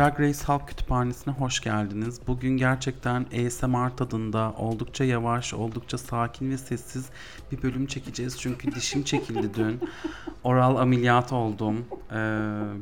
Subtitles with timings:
[0.00, 2.20] Drag Race Halk Kütüphanesi'ne hoş geldiniz.
[2.26, 7.06] Bugün gerçekten ASMR tadında oldukça yavaş, oldukça sakin ve sessiz
[7.52, 8.40] bir bölüm çekeceğiz.
[8.40, 9.80] Çünkü dişim çekildi dün.
[10.44, 11.84] Oral ameliyat oldum.
[12.12, 12.14] Ee,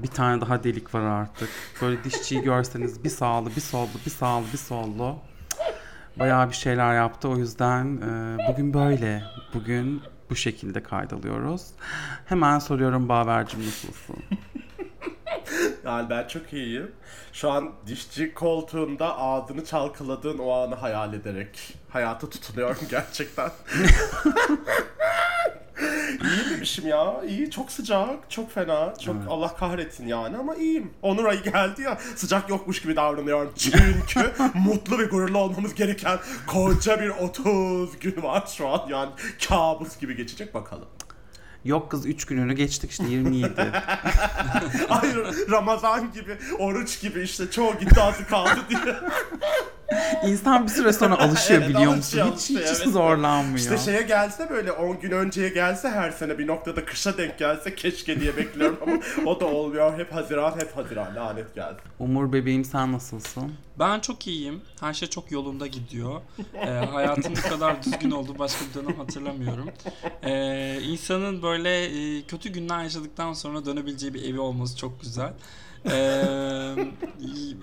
[0.03, 1.49] bir tane daha delik var artık.
[1.83, 5.17] Böyle dişçiyi görseniz bir sağlı, bir sollu, bir sağlı, bir sollu.
[6.19, 7.29] Bayağı bir şeyler yaptı.
[7.29, 9.23] O yüzden e, bugün böyle.
[9.55, 11.67] Bugün bu şekilde kaydalıyoruz.
[12.27, 14.17] Hemen soruyorum Baver'cim nasılsın?
[15.89, 16.93] Yani ben çok iyiyim.
[17.33, 23.51] Şu an dişçi koltuğunda ağzını çalkaladığın o anı hayal ederek hayata tutunuyorum gerçekten.
[26.25, 27.21] İyi demişim ya.
[27.29, 27.51] İyi.
[27.51, 28.31] Çok sıcak.
[28.31, 28.95] Çok fena.
[28.95, 30.91] Çok Allah kahretsin yani ama iyiyim.
[31.03, 31.99] Onur ayı geldi ya.
[32.17, 33.53] Sıcak yokmuş gibi davranıyorum.
[33.57, 38.83] Çünkü mutlu ve gururlu olmamız gereken koca bir 30 gün var şu an.
[38.89, 39.11] Yani
[39.49, 40.89] kabus gibi geçecek bakalım.
[41.69, 43.73] Yok kız 3 gününü geçtik işte 27.
[44.89, 45.17] Hayır
[45.51, 48.81] Ramazan gibi, oruç gibi işte çoğu gitti azı kaldı diye.
[50.27, 52.39] İnsan bir süre sonra alışıyor Evet, biliyor alışıyor, musun?
[52.39, 52.93] Hiç, alışıyor, hiç evet.
[52.93, 53.59] zorlanmıyor.
[53.59, 57.75] İşte şeye gelse böyle 10 gün önceye gelse her sene bir noktada kışa denk gelse
[57.75, 58.99] keşke diye bekliyorum ama
[59.31, 59.99] o da olmuyor.
[59.99, 61.77] Hep Haziran, hep Haziran lanet geldi.
[61.99, 63.53] Umur bebeğim sen nasılsın?
[63.79, 64.63] Ben çok iyiyim.
[64.81, 66.21] Her şey çok yolunda gidiyor.
[66.55, 68.35] Ee, hayatım bu kadar düzgün oldu.
[68.39, 69.71] Başka bir dönem hatırlamıyorum.
[70.23, 75.33] Ee, insanın böyle e, kötü günler yaşadıktan sonra dönebileceği bir evi olması çok güzel.
[75.91, 76.75] Ee,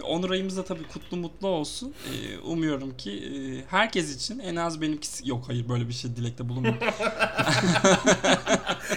[0.03, 1.93] onur ayımız da tabii kutlu mutlu olsun.
[2.13, 3.31] Ee, umuyorum ki e,
[3.71, 5.29] herkes için en az benimkisi...
[5.29, 6.79] Yok hayır böyle bir şey dilekte bulunmuyorum.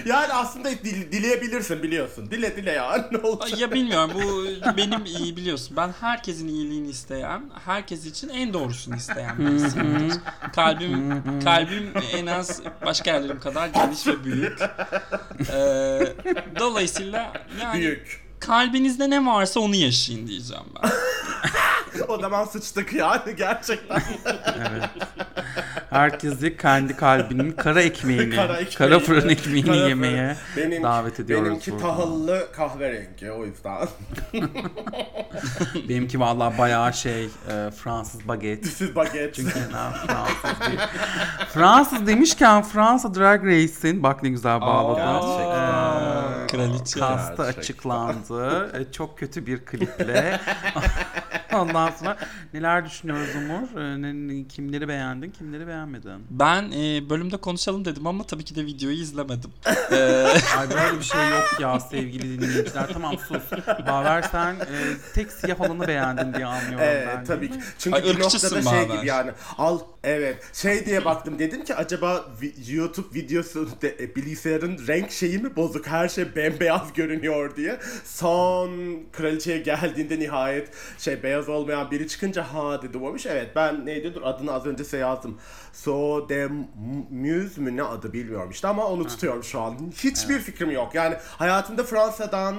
[0.06, 2.30] Yani aslında dil- dileyebilirsin biliyorsun.
[2.30, 3.60] Dile dile ya ne olacak?
[3.60, 5.76] ya bilmiyorum bu benim iyi biliyorsun.
[5.76, 10.14] Ben herkesin iyiliğini isteyen, herkes için en doğrusunu isteyen birisiyimdir.
[10.54, 14.58] Kalbim kalbim en az başka yerlerim kadar geniş ve büyük.
[15.52, 16.00] Ee,
[16.58, 17.32] dolayısıyla
[17.62, 18.27] yani Büyük.
[18.40, 20.90] Kalbinizde ne varsa onu yaşayın diyeceğim ben.
[22.08, 24.02] O zaman sıçtık yani gerçekten.
[24.56, 24.90] Evet.
[25.90, 29.00] Herkesi kendi kalbinin kara ekmeğini, Kara kara, ekmeği.
[29.00, 29.88] fırın ekmeğini Kara fırın.
[29.88, 31.82] yemeye Benim, davet ediyoruz Benimki burada.
[31.86, 33.88] tahıllı kahverengi o yüzden.
[35.88, 38.66] Benimki vallahi bayağı şey e, Fransız baget.
[38.66, 39.34] Siz baget.
[39.34, 40.80] Çünkü ben Fransız değil.
[41.54, 45.04] Fransız demişken Fransa Drag Race'in bak ne güzel bağladım.
[45.04, 46.46] gerçekten.
[46.48, 47.00] Kraliçe.
[47.00, 47.60] Kastı Gerçekten.
[47.60, 48.70] açıklandı.
[48.80, 50.40] E, Çok kötü bir kliple.
[51.54, 52.16] Ondan sonra
[52.54, 53.80] neler düşünüyoruz Umur?
[53.80, 56.26] E, ne- Kimleri beğendin, kimleri beğenmedin?
[56.30, 59.50] Ben e, bölümde konuşalım dedim ama tabii ki de videoyu izlemedim.
[59.92, 59.94] Ee,
[60.58, 62.88] Ay böyle bir şey yok ya sevgili dinleyiciler.
[62.92, 63.42] Tamam sus.
[63.86, 64.76] Baver sen e,
[65.14, 67.24] tek siyah olanı beğendin diye anlıyorum Evet ben.
[67.24, 67.58] tabii ki.
[67.78, 68.96] Çünkü Ay, bir noktada şey Baver.
[68.96, 72.24] gibi yani al evet şey diye baktım dedim ki acaba
[72.68, 77.78] YouTube videosu de, e, bilgisayarın renk şeyi mi bozuk her şey bembeyaz görünüyor diye.
[78.04, 78.70] Son
[79.12, 80.68] kraliçeye geldiğinde nihayet
[80.98, 83.26] şey beyaz olmayan biri çıkınca ha dedim olmuş.
[83.26, 85.38] Evet ben neydi dur adını az önce şey yazdım.
[85.72, 86.48] So de
[87.10, 89.76] Muse mü ne adı bilmiyorum işte ama onu tutuyorum şu an.
[89.94, 90.94] Hiçbir fikrim yok.
[90.94, 92.56] Yani hayatımda Fransa'dan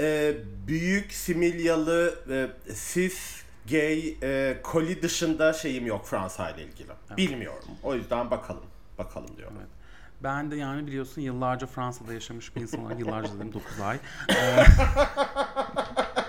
[0.00, 0.34] e,
[0.66, 6.92] büyük similyalı e, sis gay e, koli dışında şeyim yok Fransa ile ilgili.
[7.16, 7.68] Bilmiyorum.
[7.82, 8.64] O yüzden bakalım.
[8.98, 9.56] Bakalım diyorum.
[10.22, 13.98] Ben de yani biliyorsun yıllarca Fransa'da yaşamış bir insan olarak, yıllarca dedim 9 ay.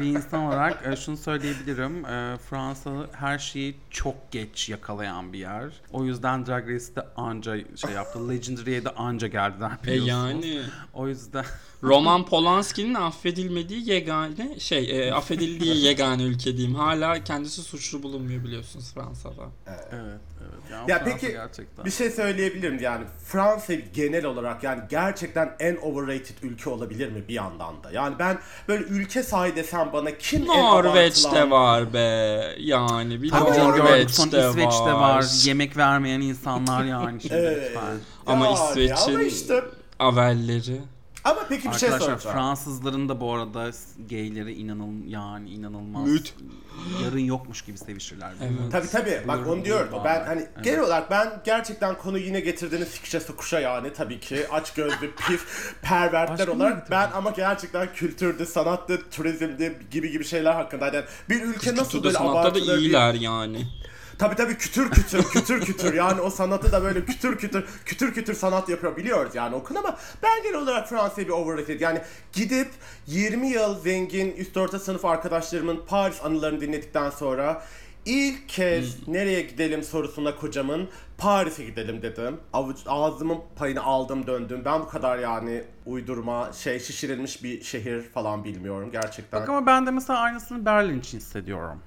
[0.00, 2.04] Bir insan olarak e, şunu söyleyebilirim.
[2.04, 5.72] E, Fransa her şeyi çok geç yakalayan bir yer.
[5.92, 8.28] O yüzden Drag Race'de anca şey yaptı.
[8.28, 10.44] Legendary'e de anca geldiler e biliyorsunuz.
[10.44, 10.62] yani
[10.94, 11.44] O yüzden
[11.82, 16.74] Roman Polanski'nin affedilmediği yegane şey e, affedildiği yegane ülke diyeyim.
[16.74, 19.44] Hala kendisi suçlu bulunmuyor biliyorsunuz Fransa'da.
[19.90, 20.20] evet
[20.52, 20.70] evet.
[20.70, 21.84] Yani Ya Fransa peki gerçekten.
[21.84, 27.34] bir şey söyleyebilirim yani Fransa genel olarak yani gerçekten en overrated ülke olabilir mi bir
[27.34, 27.90] yandan da?
[27.90, 31.98] Yani ben böyle ülke say desem bana kim en Norveç'te abartılan- var be.
[32.58, 34.92] Yani bir Tabii Norveç'te İsveç'te var.
[35.16, 35.24] var.
[35.44, 37.68] Yemek vermeyen insanlar yani şimdi Evet.
[37.70, 37.96] lütfen.
[38.26, 39.64] Ama Yani İsveç'in ama işte
[39.98, 40.80] Avelleri.
[41.24, 42.36] Ama peki bir şey Arkadaşlar soracağım.
[42.36, 43.70] Fransızların da bu arada
[44.10, 46.08] gayleri inanıl yani inanılmaz.
[46.08, 46.34] Müt.
[47.04, 48.32] Yarın yokmuş gibi sevişirler.
[48.42, 48.72] Evet.
[48.72, 49.22] Tabii tabii.
[49.28, 49.88] Bak onu diyorum.
[50.04, 54.74] Ben hani genel olarak ben gerçekten konu yine getirdiğiniz fikşe sokuşa yani tabii ki aç
[54.74, 61.04] gözlü pif pervertler olarak ben ama gerçekten kültürde, sanatta, turizmde gibi gibi şeyler hakkında yani
[61.28, 63.66] bir ülke nasıl böyle sanatta da abartılır bir- iyiler yani.
[64.22, 68.34] Tabii tabii kütür kütür kütür kütür yani o sanatı da böyle kütür kütür kütür kütür
[68.34, 72.00] sanat yapıyor biliyoruz yani okun ama ben genel olarak Fransa'yı bir overrated yani
[72.32, 72.68] gidip
[73.06, 77.62] 20 yıl zengin üst orta sınıf arkadaşlarımın Paris anılarını dinledikten sonra
[78.06, 80.88] İlk kez nereye gidelim sorusuna kocamın
[81.18, 82.40] Paris'e gidelim dedim.
[82.52, 84.62] Avuç, ağzımın payını aldım döndüm.
[84.64, 89.40] Ben bu kadar yani uydurma şey şişirilmiş bir şehir falan bilmiyorum gerçekten.
[89.40, 91.82] Bak ama ben de mesela aynısını Berlin için hissediyorum.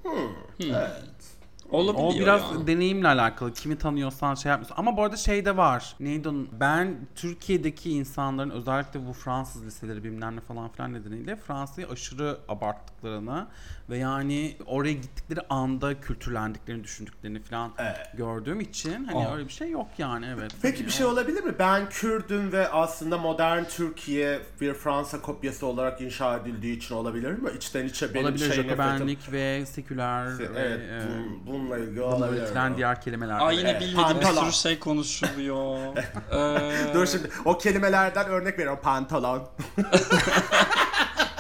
[1.70, 2.68] Olabiliyor O biraz ya.
[2.68, 3.54] deneyimle alakalı.
[3.54, 4.76] Kimi tanıyorsan şey yapmıyorsun.
[4.78, 5.96] Ama bu arada şey de var.
[6.00, 6.50] Neydi onun?
[6.60, 13.48] Ben Türkiye'deki insanların özellikle bu Fransız liseleri bilmem ne falan filan nedeniyle Fransa'yı aşırı abarttıklarını
[13.90, 17.72] ve yani oraya gittikleri anda kültürlendiklerini düşündüklerini falan
[18.18, 19.34] gördüğüm için hani Aa.
[19.36, 20.52] öyle bir şey yok yani evet.
[20.62, 21.54] Peki bir şey olabilir mi?
[21.60, 27.50] Ben Kürdüm ve aslında modern Türkiye bir Fransa kopyası olarak inşa edildiği için olabilir mi?
[27.58, 32.02] İçten içe benim Olabilir şey nefretim- Jacobenlik ve seküler Evet, ve, e, bun- bununla ilgili
[32.02, 32.42] bununla olabilir.
[32.42, 33.40] üretilen diğer kelimeler.
[33.40, 35.78] Ay yine Evet, bilmediğim bir sürü şey konuşuluyor.
[36.32, 38.80] Ee, Dur şimdi o kelimelerden örnek veriyorum.
[38.84, 39.48] Pantolon,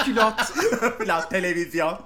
[0.05, 0.33] Külot.
[0.97, 1.99] falan, televizyon.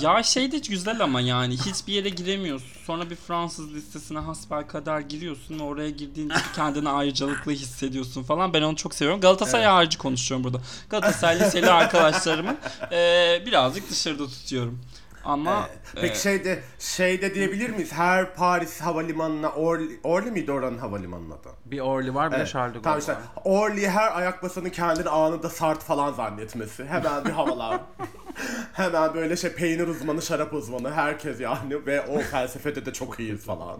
[0.00, 2.68] Ya şey de güzel ama yani hiçbir yere giremiyorsun.
[2.86, 8.54] Sonra bir Fransız listesine hasbelkader giriyorsun ve oraya girdiğinde kendini ayrıcalıklı hissediyorsun falan.
[8.54, 9.20] Ben onu çok seviyorum.
[9.20, 10.58] Galatasaray harici konuşuyorum burada.
[10.90, 12.56] Galatasaray liseli arkadaşlarımı
[12.92, 14.80] eee, birazcık dışarıda tutuyorum.
[15.24, 17.92] Ama Peki eee, şeyde şeyde diyebilir miyiz?
[17.92, 21.48] Her Paris havalimanına Orly, Orly miydi oranın havalimanının adı?
[21.64, 22.48] Bir Orly var bir de Evet.
[22.52, 23.20] Charles de Gaulle Tamam işte var.
[23.44, 26.84] Orly her ayak basanın kendini anında Sart falan zannetmesi.
[26.84, 27.80] Hemen bir havalar.
[28.72, 33.44] Hemen böyle şey peynir uzmanı, şarap uzmanı herkes yani ve o felsefede de çok iyiyiz
[33.44, 33.78] falan.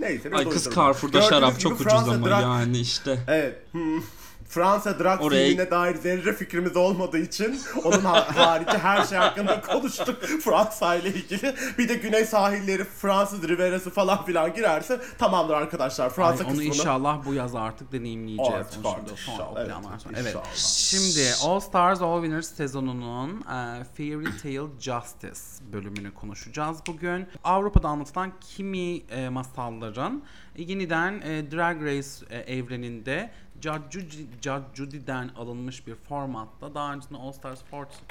[0.00, 0.30] Neyse.
[0.34, 0.74] ay kız.
[0.76, 3.18] Carrefour'da şarap çok ucuz ama drag- yani işte.
[3.28, 3.58] Evet.
[3.72, 4.02] hmm.
[4.52, 9.60] Fransa drag Oraya- filmine dair zerre fikrimiz olmadığı için onun ha- harici her şey hakkında
[9.60, 11.54] konuştuk Fransa ile ilgili.
[11.78, 16.04] Bir de güney sahilleri, Fransız Riviera'sı falan filan girerse tamamdır arkadaşlar.
[16.04, 18.52] Ay, Fransa onu kısmını inşallah bu yaz artık deneyimleyeceğiz.
[18.54, 19.60] Artık, Onu şimdi inşallah.
[19.60, 19.72] Evet,
[20.02, 20.14] sonra.
[20.16, 20.26] Evet.
[20.26, 20.54] inşallah.
[20.54, 27.26] Şimdi All Stars All Winners sezonunun e, Fairy Tale Justice bölümünü konuşacağız bugün.
[27.44, 30.22] Avrupa'da anlatılan kimi e, masalların
[30.56, 33.30] e, yeniden e, Drag Race e, evreninde
[33.62, 37.60] Judge Judy, Judge Judy'den alınmış bir formatta daha öncesinde All Stars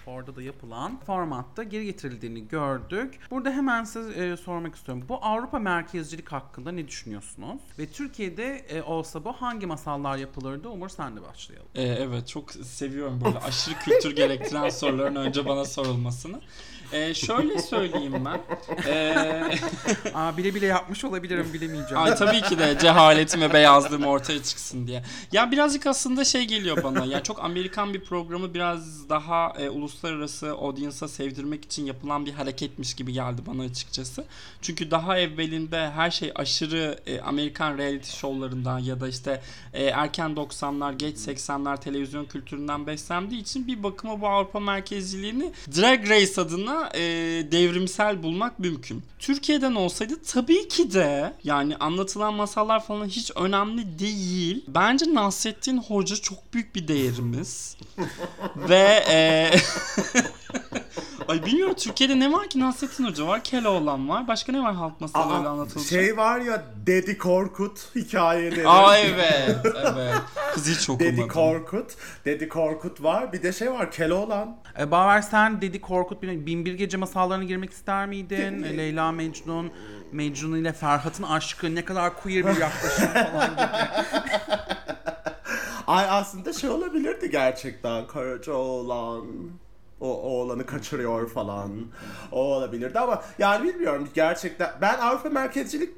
[0.08, 3.20] 4'da da yapılan formatta geri getirildiğini gördük.
[3.32, 5.06] Burada hemen size e, sormak istiyorum.
[5.10, 7.62] Bu Avrupa merkezcilik hakkında ne düşünüyorsunuz?
[7.80, 10.70] Ve Türkiye'de e, olsa bu hangi masallar yapılırdı?
[10.70, 11.68] Umur sen de başlayalım.
[11.76, 16.42] Ee, evet çok seviyorum böyle aşırı kültür gerektiren soruların önce bana sorulmasını.
[16.94, 18.42] Ee, şöyle söyleyeyim ben.
[18.88, 19.44] Ee,
[20.14, 22.04] Aa, bile bile yapmış olabilirim bilemeyeceğim.
[22.04, 25.04] ay tabii ki de cehaletim ve beyazlığım ortaya çıksın diye.
[25.32, 27.06] Ya birazcık aslında şey geliyor bana.
[27.06, 32.94] Ya çok Amerikan bir programı biraz daha e, uluslararası audience'a sevdirmek için yapılan bir hareketmiş
[32.94, 34.26] gibi geldi bana açıkçası.
[34.62, 39.42] Çünkü daha evvelinde her şey aşırı e, Amerikan reality show'larından ya da işte
[39.74, 46.10] e, erken 90'lar, geç 80'ler televizyon kültüründen beslendiği için bir bakıma bu Avrupa merkezciliğini Drag
[46.10, 47.02] Race adına e,
[47.52, 49.04] devrimsel bulmak mümkün.
[49.20, 54.66] Türkiye'den olsaydı tabii ki de yani anlatılan masallar falan hiç önemli değil.
[54.68, 55.06] Bence
[55.36, 57.78] Nasrettin Hoca çok büyük bir değerimiz.
[58.56, 59.52] Ve e,
[61.28, 64.28] Ay bilmiyorum Türkiye'de ne var ki Nasrettin Hoca var, Keloğlan var.
[64.28, 65.90] Başka ne var halk masallarıyla anlatılacak?
[65.90, 68.68] şey var ya Dedi Korkut hikayeleri.
[68.68, 69.58] Aa evet,
[69.96, 70.14] evet.
[70.54, 71.18] Kız hiç okumadım.
[71.18, 71.92] Dedi Korkut.
[72.26, 73.34] Dedi Korkut var.
[73.34, 74.58] Bir de şey var Keloğlan.
[74.80, 78.64] E, Baver sen dedi Korkut Bin- Binbir Gece masallarına girmek ister miydin?
[78.64, 79.72] E, Leyla Mecnun,
[80.12, 83.62] Mecnun ile Ferhat'ın aşkı ne kadar queer bir yaklaşım falan gibi.
[85.88, 88.08] Ay aslında şey olabilirdi gerçekten.
[88.08, 89.26] Karacaoğlan.
[90.02, 91.72] O oğlanı kaçırıyor falan.
[92.32, 94.72] O olabilirdi ama yani bilmiyorum gerçekten.
[94.82, 95.90] Ben Avrupa merkezcilik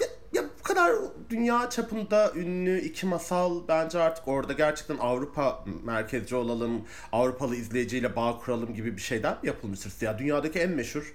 [0.00, 0.92] ya, ya bu kadar
[1.30, 8.38] dünya çapında ünlü iki masal bence artık orada gerçekten Avrupa merkezci olalım, Avrupalı izleyiciyle bağ
[8.38, 9.92] kuralım gibi bir şeyden mi yapılmıştır?
[10.00, 11.14] Ya dünyadaki en meşhur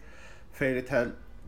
[0.53, 0.85] fairy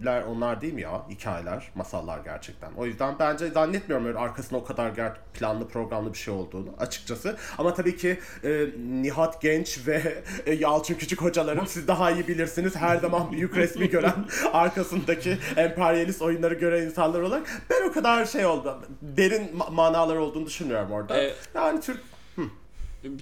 [0.04, 1.02] tale'ler onlar değil mi ya?
[1.10, 2.72] Hikayeler, masallar gerçekten.
[2.78, 7.38] O yüzden bence zannetmiyorum öyle arkasında o kadar ger- planlı programlı bir şey olduğunu açıkçası.
[7.58, 8.66] Ama tabii ki e,
[9.02, 12.76] Nihat Genç ve e, Yalçın Küçük hocalarım siz daha iyi bilirsiniz.
[12.76, 18.46] Her zaman büyük resmi gören arkasındaki emperyalist oyunları gören insanlar olarak ben o kadar şey
[18.46, 18.82] oldu.
[19.02, 21.18] Derin ma- manalar olduğunu düşünmüyorum orada.
[21.24, 22.00] E, yani Türk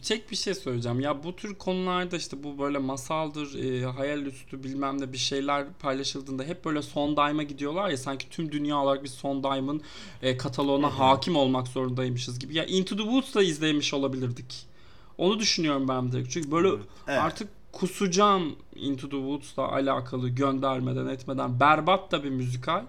[0.07, 0.99] Tek bir şey söyleyeceğim.
[0.99, 5.65] Ya bu tür konularda işte bu böyle masaldır, e, hayal üstü bilmem ne bir şeyler
[5.73, 9.81] paylaşıldığında hep böyle Sondheim'a gidiyorlar ya sanki tüm dünya olarak bir Sondheim'ın
[10.21, 12.55] e, kataloğuna hakim olmak zorundaymışız gibi.
[12.55, 14.65] Ya Into the Woods'la izlemiş olabilirdik.
[15.17, 16.31] Onu düşünüyorum ben direkt.
[16.31, 17.19] Çünkü böyle Evet.
[17.19, 22.83] artık kusacağım Into the Woods'la alakalı göndermeden etmeden berbat da bir müzikal.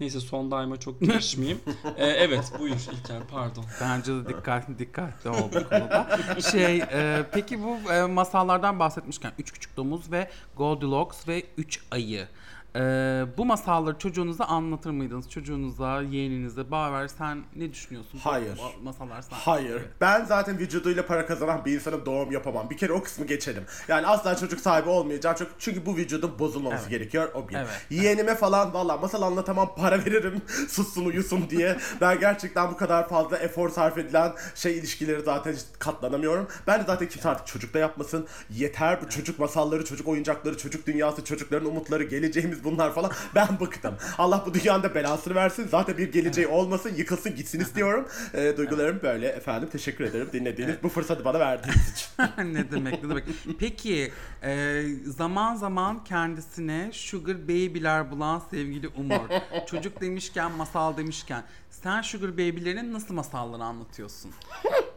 [0.00, 1.60] Neyse Sondheim'a çok girişmeyeyim.
[1.96, 3.64] E, evet buyur İlker pardon.
[3.80, 6.18] Bence de dikkatli dikkatli ol bu konuda.
[6.50, 12.28] Şey, e, peki bu e, masallardan bahsetmişken Üç Küçük Domuz ve Goldilocks ve Üç Ayı.
[12.76, 15.30] Ee, bu masalları çocuğunuza anlatır mıydınız?
[15.30, 18.20] Çocuğunuza, yeğeninize, Baver sen ne düşünüyorsun?
[18.24, 18.56] Bu Hayır.
[18.56, 19.36] ma- masallar sen.
[19.36, 19.82] Hayır.
[20.00, 22.70] Ben zaten vücuduyla para kazanan bir insanım doğum yapamam.
[22.70, 23.64] Bir kere o kısmı geçelim.
[23.88, 25.36] Yani asla çocuk sahibi olmayacağım.
[25.38, 27.28] Çünkü, çünkü bu vücudun bozulmaması gerekiyor.
[27.34, 27.54] O bir.
[27.54, 27.86] Evet.
[27.90, 30.42] Yeğenime falan valla masal anlatamam para veririm.
[30.68, 31.76] Sussun uyusun diye.
[32.00, 36.48] Ben gerçekten bu kadar fazla efor sarf edilen şey ilişkileri zaten katlanamıyorum.
[36.66, 38.26] Ben de zaten kimse artık çocuk da yapmasın.
[38.50, 43.12] Yeter bu çocuk masalları, çocuk oyuncakları, çocuk dünyası, çocukların umutları, geleceğimiz bunlar falan.
[43.34, 43.94] Ben bıktım.
[44.18, 45.68] Allah bu dünyada belasını versin.
[45.70, 48.08] Zaten bir geleceği olmasın, yıkılsın, gitsin istiyorum.
[48.34, 49.68] Ee, duygularım böyle efendim.
[49.72, 52.54] Teşekkür ederim dinlediğiniz, bu fırsatı bana verdiğiniz için.
[52.54, 53.24] ne demek ne demek.
[53.58, 54.12] Peki
[54.42, 59.20] e, zaman zaman kendisine sugar baby'ler bulan sevgili Umur.
[59.66, 61.44] Çocuk demişken masal demişken
[61.82, 64.30] sen sugar baby'lerin nasıl masalları anlatıyorsun?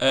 [0.02, 0.08] Ee,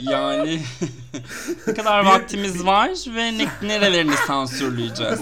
[0.00, 0.62] yani
[1.66, 5.20] ne kadar vaktimiz var ve ne, nerelerini sansürleyeceğiz?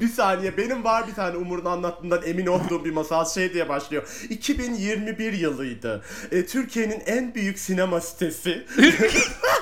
[0.00, 4.08] bir saniye benim var bir tane Umur'un anlattığından emin olduğum bir masal şey diye başlıyor.
[4.28, 6.02] 2021 yılıydı.
[6.30, 8.66] Ee, Türkiye'nin en büyük sinema sitesi.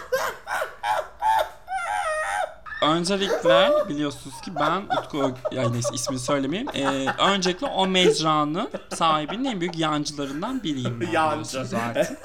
[2.83, 6.69] Öncelikle biliyorsunuz ki ben Utku yani neyse ismini söylemeyeyim.
[6.75, 11.01] Ee, öncelikle o mecranın sahibinin en büyük yancılarından biriyim.
[11.01, 11.61] ben Yancı.
[11.77, 12.19] artık.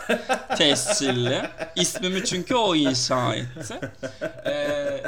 [0.58, 1.42] Tescilli.
[1.76, 3.80] İsmimi çünkü o inşa etti.
[4.46, 5.04] Ee,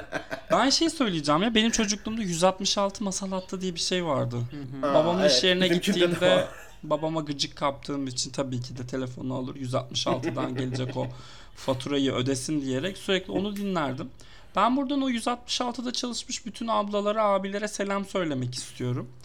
[0.52, 4.38] ben şey söyleyeceğim ya benim çocukluğumda 166 masal hattı diye bir şey vardı.
[4.82, 6.10] Babamın evet, iş yerine bizimkinde de var.
[6.12, 6.48] gittiğimde
[6.84, 11.08] babama gıcık kaptığım için tabii ki de telefonu alır 166'dan gelecek o
[11.56, 14.10] faturayı ödesin diyerek sürekli onu dinlerdim.
[14.56, 19.10] Ben buradan o 166'da çalışmış bütün ablalara, abilere selam söylemek istiyorum.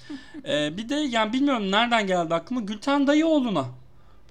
[0.48, 3.66] Ee, bir de yani bilmiyorum nereden geldi aklıma Gülten Dayıoğlu'na.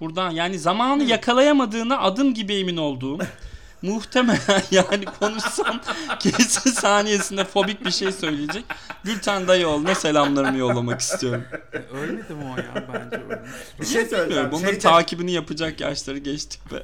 [0.00, 3.18] Buradan yani zamanı yakalayamadığına adım gibi emin olduğum.
[3.82, 5.80] Muhtemelen yani konuşsam
[6.18, 8.64] kesin saniyesinde fobik bir şey söyleyecek.
[9.04, 11.44] Gülten Dayıoğlu'na selamlarımı yollamak istiyorum.
[11.72, 12.84] E, ölmedi mi o ya?
[12.94, 13.50] Bence ölmüş.
[13.80, 14.26] Bir şey söyleyeceğim.
[14.28, 16.82] Bilmiyorum, Bunların Şeyde- takibini yapacak yaşları geçtik be.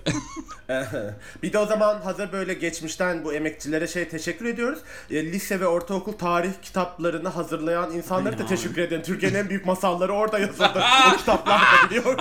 [1.42, 4.78] bir de o zaman hazır böyle geçmişten bu emekçilere şey teşekkür ediyoruz.
[5.10, 9.02] E, lise ve ortaokul tarih kitaplarını hazırlayan insanlara da teşekkür ederim.
[9.02, 10.82] Türkiye'nin en büyük masalları orada yazıldı.
[11.14, 12.16] o kitaplarda biliyorum.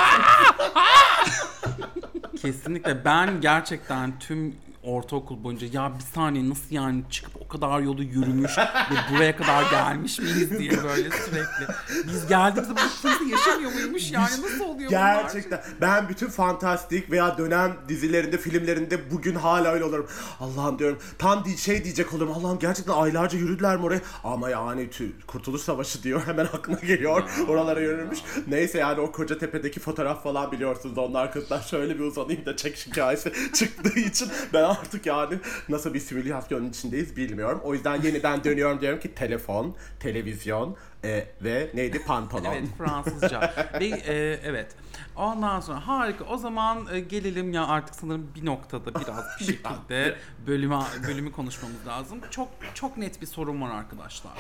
[2.41, 4.55] Kesinlikle ben gerçekten tüm
[4.87, 7.03] ortaokul boyunca ya bir saniye nasıl yani?
[7.09, 11.67] çıkıp o kadar yolu yürümüş ve buraya kadar gelmiş miyiz diye böyle sürekli.
[12.07, 15.21] Biz geldiğimizde bu sınıfta yaşamıyor muymuş yani nasıl oluyor bunlar?
[15.21, 15.61] Gerçekten.
[15.81, 20.07] Ben bütün fantastik veya dönem dizilerinde, filmlerinde bugün hala öyle olurum.
[20.39, 20.99] Allah'ım diyorum.
[21.17, 22.31] Tam şey diyecek olurum.
[22.31, 24.01] Allah'ım gerçekten aylarca yürüdüler mi oraya?
[24.23, 24.89] Ama yani
[25.27, 26.21] Kurtuluş Savaşı diyor.
[26.25, 27.23] Hemen aklına geliyor.
[27.47, 28.19] Oralara yürümüş.
[28.47, 30.97] Neyse yani o Kocatepe'deki fotoğraf falan biliyorsunuz.
[30.97, 35.39] Onun arkasından şöyle bir uzanayım da çek hikayesi çıktığı için ben artık yani
[35.69, 37.36] nasıl bir simülasyonun içindeyiz bilmiyorum.
[37.45, 42.53] O yüzden yeniden dönüyorum diyorum ki telefon, televizyon e, ve neydi pantolon.
[42.53, 43.69] Evet Fransızca.
[43.79, 44.75] Ve e, evet.
[45.15, 46.25] Ondan sonra harika.
[46.25, 50.17] O zaman e, gelelim ya artık sanırım bir noktada biraz bir şekilde
[50.47, 52.19] bölümü bölümü konuşmamız lazım.
[52.31, 54.31] Çok çok net bir sorun var arkadaşlar.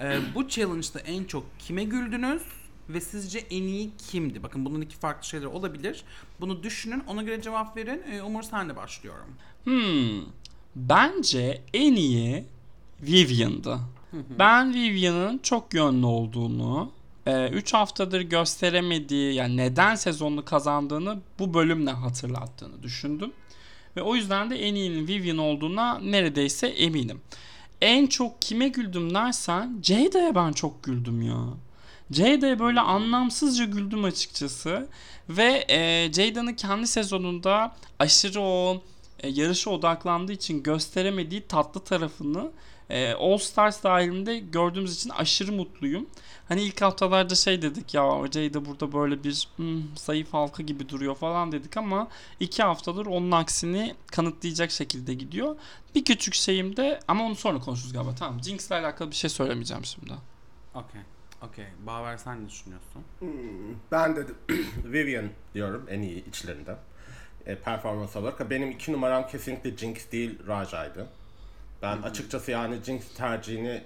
[0.00, 2.42] E, bu challenge'da en çok kime güldünüz?
[2.88, 4.42] Ve sizce en iyi kimdi?
[4.42, 6.04] Bakın bunun iki farklı şeyler olabilir.
[6.40, 8.02] Bunu düşünün, ona göre cevap verin.
[8.12, 9.28] E, Umur senle başlıyorum.
[9.64, 10.22] Hmm.
[10.78, 12.44] Bence en iyi
[13.02, 13.78] Vivian'dı.
[14.38, 16.90] ben Vivian'ın çok yönlü olduğunu,
[17.26, 23.32] 3 haftadır gösteremediği, yani neden sezonunu kazandığını bu bölümle hatırlattığını düşündüm.
[23.96, 27.20] Ve o yüzden de en iyinin Vivian olduğuna neredeyse eminim.
[27.80, 31.44] En çok kime güldüm dersen Jada'ya ben çok güldüm ya.
[32.10, 34.88] Jada'ya böyle anlamsızca güldüm açıkçası.
[35.28, 38.82] Ve e, Jada'nın kendi sezonunda aşırı o
[39.20, 42.50] e, yarışa odaklandığı için gösteremediği tatlı tarafını
[42.90, 46.06] e, All Stars dahilinde gördüğümüz için aşırı mutluyum.
[46.48, 51.14] Hani ilk haftalarda şey dedik ya Jada burada böyle bir hmm, zayıf halka gibi duruyor
[51.14, 52.08] falan dedik ama
[52.40, 55.56] iki haftadır onun aksini kanıtlayacak şekilde gidiyor.
[55.94, 58.42] Bir küçük şeyim de ama onu sonra konuşuruz galiba tamam.
[58.42, 60.12] Jinx'le alakalı bir şey söylemeyeceğim şimdi.
[60.74, 61.00] Okey.
[61.42, 61.66] Okey.
[61.86, 63.04] Baver sen ne düşünüyorsun?
[63.92, 64.26] Ben de
[64.84, 66.78] Vivian diyorum en iyi içlerinden.
[67.48, 68.50] E, performans olarak.
[68.50, 71.06] Benim iki numaram kesinlikle Jinx değil Raja'ydı.
[71.82, 73.82] Ben açıkçası yani Jinx tercihini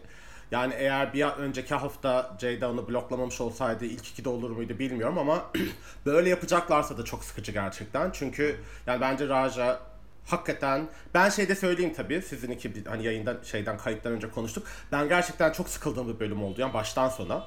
[0.51, 5.51] yani eğer bir önceki hafta Jada onu bloklamamış olsaydı ilk ikide olur muydu bilmiyorum ama
[6.07, 8.11] böyle yapacaklarsa da çok sıkıcı gerçekten.
[8.11, 9.81] Çünkü yani bence Raja
[10.27, 14.67] hakikaten ben şeyde söyleyeyim tabii sizin iki hani yayından şeyden kayıttan önce konuştuk.
[14.93, 17.45] Ben gerçekten çok sıkıldığım bir bölüm oldu yani baştan sona.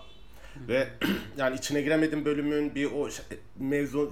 [0.68, 0.88] Ve
[1.38, 3.10] yani içine giremedim bölümün bir o
[3.60, 4.12] mevzu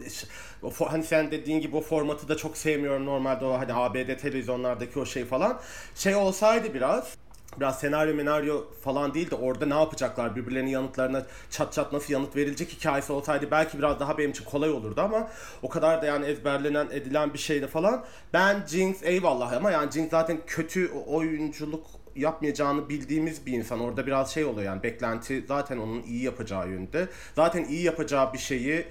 [0.64, 5.00] o hani sen dediğin gibi o formatı da çok sevmiyorum normalde o hani ABD televizyonlardaki
[5.00, 5.60] o şey falan.
[5.96, 7.18] Şey olsaydı biraz
[7.60, 12.36] biraz senaryo menaryo falan değil de orada ne yapacaklar birbirlerinin yanıtlarına çat çat nasıl yanıt
[12.36, 15.28] verilecek hikayesi olsaydı belki biraz daha benim için kolay olurdu ama
[15.62, 18.06] o kadar da yani ezberlenen edilen bir şeydi falan.
[18.34, 21.86] Ben Jinx eyvallah ama yani Jinx zaten kötü oyunculuk
[22.16, 23.80] yapmayacağını bildiğimiz bir insan.
[23.80, 27.08] Orada biraz şey oluyor yani beklenti zaten onun iyi yapacağı yönde.
[27.36, 28.86] Zaten iyi yapacağı bir şeyi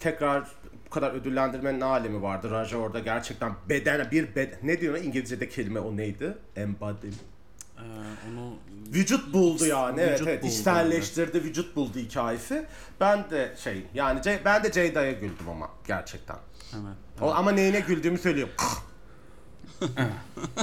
[0.00, 0.48] tekrar
[0.86, 2.50] bu kadar ödüllendirmenin alemi vardı.
[2.50, 6.34] Raja orada gerçekten beden bir beden ne diyor İngilizce'de kelime o neydi?
[6.56, 7.06] Embody.
[7.06, 7.82] Ee,
[8.30, 8.54] onu
[8.94, 10.00] Vücut buldu yani.
[10.00, 10.42] evet Vücut evet.
[10.42, 12.66] buldu, İşselleştirdi, vücut buldu hikayesi.
[13.00, 16.36] Ben de şey yani ben de Ceyda'ya güldüm ama gerçekten.
[16.74, 16.96] evet.
[17.20, 18.54] O, ama neyine güldüğümü söylüyorum.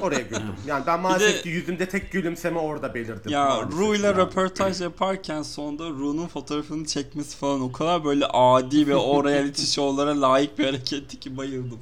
[0.01, 0.41] Oraya güldüm.
[0.67, 3.33] Yani ben maalesef de- ki yüzümde tek gülümseme orada belirdi.
[3.33, 4.17] Ya Ru ile yani.
[4.17, 10.21] röportaj yaparken sonunda Ru'nun fotoğrafını çekmesi falan o kadar böyle adi ve o reality show'lara
[10.21, 11.79] layık bir hareketti ki bayıldım.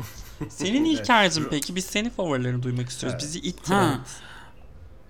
[0.49, 3.19] Senin ilk tercihin peki biz senin favorilerini duymak istiyoruz.
[3.23, 3.69] Bizi it.
[3.69, 3.99] Ha.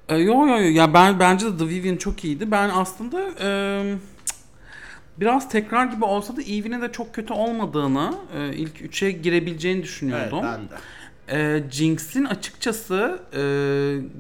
[0.10, 2.52] E, yo yo yo ya ben bence de The Vivian çok iyiydi.
[2.52, 3.50] Ben aslında e,
[5.18, 9.86] biraz tekrar gibi olsa da Eve'nin de çok kötü olmadığını, e, ilk üçe girebileceğini Evet
[9.88, 10.40] düşünüyordum.
[10.44, 10.74] ben de.
[11.30, 13.42] E, Jinx'in açıkçası e,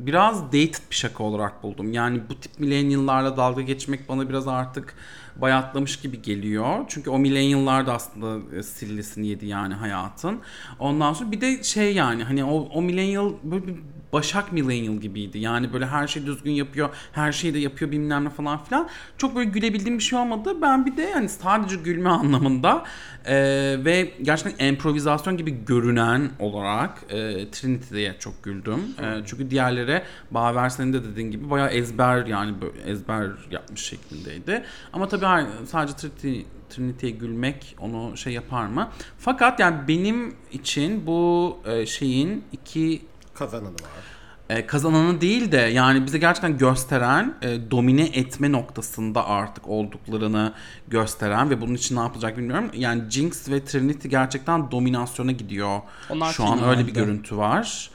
[0.05, 1.93] biraz dated bir şaka olarak buldum.
[1.93, 4.95] Yani bu tip millennial'larla dalga geçmek bana biraz artık
[5.35, 6.85] bayatlamış gibi geliyor.
[6.87, 10.39] Çünkü o millennial'lar da aslında e, sillesini yedi yani hayatın.
[10.79, 13.73] Ondan sonra bir de şey yani hani o, o millennial böyle
[14.13, 15.39] Başak millennial gibiydi.
[15.39, 18.89] Yani böyle her şey düzgün yapıyor, her şeyi de yapıyor bilmem ne falan filan.
[19.17, 20.61] Çok böyle gülebildiğim bir şey olmadı.
[20.61, 22.83] Ben bir de yani sadece gülme anlamında
[23.25, 23.35] e,
[23.85, 28.79] ve gerçekten improvizasyon gibi görünen olarak e, Trinity'ye çok güldüm.
[29.01, 32.53] E, çünkü diğerlere Baver senin de dediğin gibi bayağı ezber yani
[32.85, 34.63] ezber yapmış şeklindeydi.
[34.93, 36.39] Ama tabii sadece Trinity
[36.69, 38.89] Trinity'ye gülmek onu şey yapar mı?
[39.17, 43.01] Fakat yani benim için bu e, şeyin iki
[43.41, 44.57] Kazananı var.
[44.57, 50.53] e, kazananı değil de yani bize gerçekten gösteren, e, domine etme noktasında artık olduklarını
[50.87, 52.71] gösteren ve bunun için ne yapılacak bilmiyorum.
[52.73, 55.81] Yani Jinx ve Trinity gerçekten dominasyona gidiyor.
[56.09, 57.89] Onlar Şu an öyle bir görüntü var.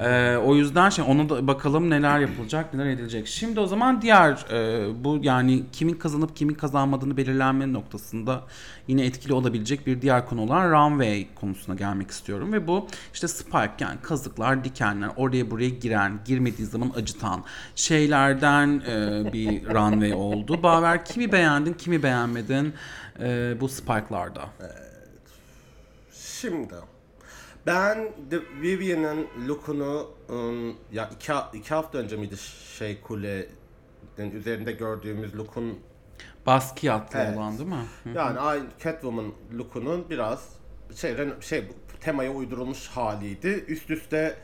[0.00, 3.26] E, o yüzden şey ona da bakalım neler yapılacak, neler edilecek.
[3.26, 8.42] Şimdi o zaman diğer e, bu yani kimin kazanıp kimin kazanmadığını belirlenme noktasında
[8.88, 13.72] yine etkili olabilecek bir diğer konu olan runway konusuna gelmek istiyorum ve bu işte spike
[13.80, 17.44] yani kazıklar, dikenler, oraya buraya giren, girmediği zaman acıtan
[17.74, 20.62] şeylerden e, bir runway oldu.
[20.62, 22.74] Baver kimi beğendin, kimi beğenmedin
[23.20, 24.48] e, bu spike'larda?
[26.12, 26.74] Şimdi
[27.66, 32.36] ben The Vivian'ın look'unu ım, ya iki, iki hafta önce miydi
[32.78, 35.78] şey kulenin üzerinde gördüğümüz look'un
[36.46, 37.36] Basquiat'lı Evet.
[37.38, 37.84] olan değil mi?
[38.04, 38.08] Hı.
[38.08, 40.48] yani aynı Catwoman look'unun biraz
[40.96, 41.64] şey şey
[42.00, 43.64] temaya uydurulmuş haliydi.
[43.68, 44.38] Üst üste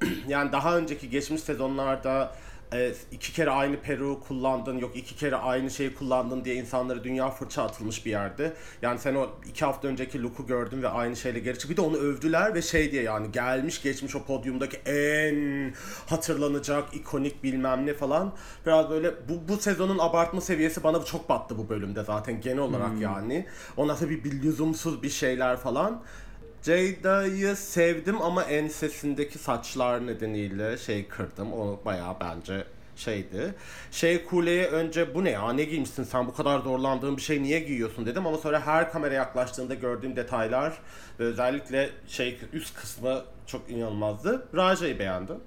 [0.28, 2.34] yani daha önceki geçmiş sezonlarda
[2.72, 7.30] e, iki kere aynı peruğu kullandın yok iki kere aynı şeyi kullandın diye insanlara dünya
[7.30, 8.52] fırça atılmış bir yerde.
[8.82, 11.70] Yani sen o iki hafta önceki look'u gördün ve aynı şeyle geri çık.
[11.70, 15.74] Bir de onu övdüler ve şey diye yani gelmiş geçmiş o podyumdaki en
[16.06, 18.32] hatırlanacak ikonik bilmem ne falan.
[18.66, 23.00] Biraz böyle bu, bu sezonun abartma seviyesi bana çok battı bu bölümde zaten genel olarak
[23.00, 23.46] yani.
[23.76, 26.02] Ondan sonra bir, bir lüzumsuz bir şeyler falan.
[26.62, 31.52] Jada'yı sevdim ama ensesindeki saçlar nedeniyle şey kırdım.
[31.52, 32.64] O bayağı bence
[32.96, 33.54] şeydi.
[33.90, 37.60] Şey Kule'ye önce bu ne ya ne giymişsin sen bu kadar zorlandığın bir şey niye
[37.60, 40.78] giyiyorsun dedim ama sonra her kamera yaklaştığında gördüğüm detaylar
[41.20, 44.46] ve özellikle şey üst kısmı çok inanılmazdı.
[44.56, 45.40] Raja'yı beğendim.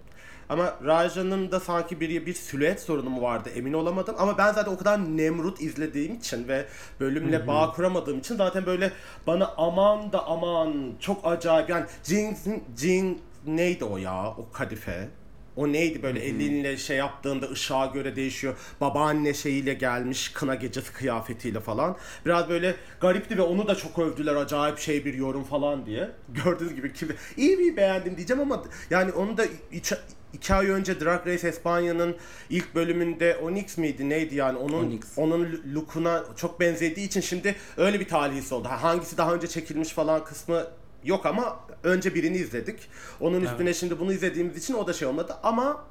[0.50, 4.16] Ama Raja'nın da sanki bir bir silüet sorunu mu vardı emin olamadım.
[4.18, 6.66] Ama ben zaten o kadar Nemrut izlediğim için ve
[7.00, 8.92] bölümle bağ kuramadığım için zaten böyle
[9.28, 15.10] bana aman da aman çok acayip yani Jinx'in Jin neydi o ya o kadife?
[15.56, 18.56] O neydi böyle elinle şey yaptığında ışığa göre değişiyor.
[18.82, 21.98] Babaanne şeyiyle gelmiş kına gecesi kıyafetiyle falan.
[22.26, 26.10] Biraz böyle garipti ve onu da çok övdüler acayip şey bir yorum falan diye.
[26.46, 29.94] Gördüğünüz gibi kim iyi bir beğendim diyeceğim ama yani onu da iç,
[30.34, 32.16] iki ay önce Drag Race Espanya'nın
[32.50, 35.02] ilk bölümünde Onyx miydi neydi yani onun Onyx.
[35.18, 38.68] onun look'una çok benzediği için şimdi öyle bir talihsi oldu.
[38.68, 40.68] Ha, Hangisi daha önce çekilmiş falan kısmı
[41.04, 42.90] yok ama önce birini izledik.
[43.20, 45.86] Onun üstüne şimdi bunu izlediğimiz için o da şey olmadı ama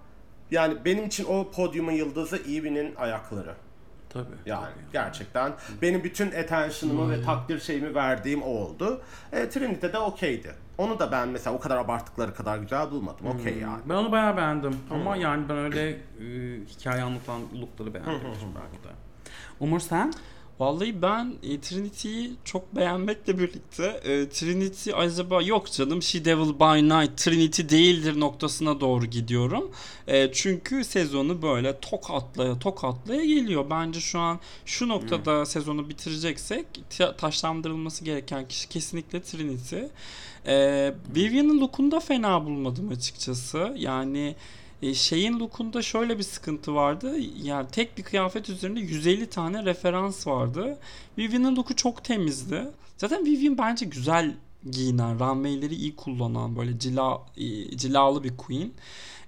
[0.50, 3.54] yani benim için o podyumun yıldızı Eevee'nin ayakları.
[4.12, 4.26] Tabii.
[4.46, 4.92] Yani tabii.
[4.92, 5.52] gerçekten
[5.82, 9.02] benim bütün attention'ımı ve takdir şeyimi verdiğim o oldu.
[9.32, 10.54] E, Trinity de okeydi.
[10.78, 13.26] Onu da ben mesela o kadar abarttıkları kadar güzel bulmadım.
[13.26, 13.80] Okey yani.
[13.88, 14.76] Ben onu bayağı beğendim.
[14.90, 15.96] Ama yani ben öyle e,
[16.68, 18.20] hikaye anlatan lookları beğendim
[18.54, 18.88] belki de.
[19.60, 20.12] Umur sen?
[20.62, 26.88] Vallahi ben e, Trinity'yi çok beğenmekle birlikte e, Trinity acaba yok canım She Devil by
[26.88, 29.70] Night Trinity değildir noktasına doğru gidiyorum.
[30.06, 33.64] E, çünkü sezonu böyle tokatlaya tokatlaya geliyor.
[33.70, 36.66] Bence şu an şu noktada sezonu bitireceksek
[36.98, 39.76] ta- taşlandırılması gereken kişi kesinlikle Trinity.
[40.46, 40.54] E,
[41.16, 43.74] Vivian'ın look'unu da fena bulmadım açıkçası.
[43.76, 44.34] Yani
[44.82, 47.16] e, şeyin look'unda şöyle bir sıkıntı vardı.
[47.42, 50.78] Yani tek bir kıyafet üzerinde 150 tane referans vardı.
[51.18, 52.62] Vivian'ın look'u çok temizdi.
[52.96, 54.34] Zaten Vivian bence güzel
[54.70, 58.70] giyinen, runway'leri iyi kullanan böyle cila, e, cilalı bir queen.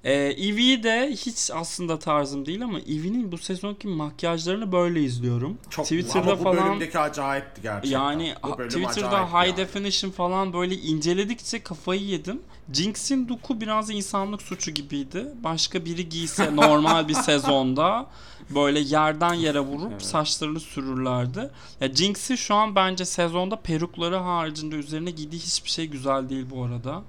[0.04, 5.58] Ee, Evie'yi de hiç aslında tarzım değil ama Evie'nin bu sezonki makyajlarını böyle izliyorum.
[5.70, 7.98] Çok, Twitter'da ama bu falan bölümdeki acayipti gerçekten.
[8.00, 9.56] yani Bu ha- bölüm Twitter'da high yani.
[9.56, 12.40] definition falan böyle inceledikçe kafayı yedim.
[12.72, 15.26] Jinx'in look'u biraz insanlık suçu gibiydi.
[15.44, 18.06] Başka biri giyse normal bir sezonda
[18.50, 21.50] böyle yerden yere vurup saçlarını sürürlerdi.
[21.80, 26.64] Ya Jinx'i şu an bence sezonda perukları haricinde üzerine giydiği hiçbir şey güzel değil bu
[26.64, 27.02] arada.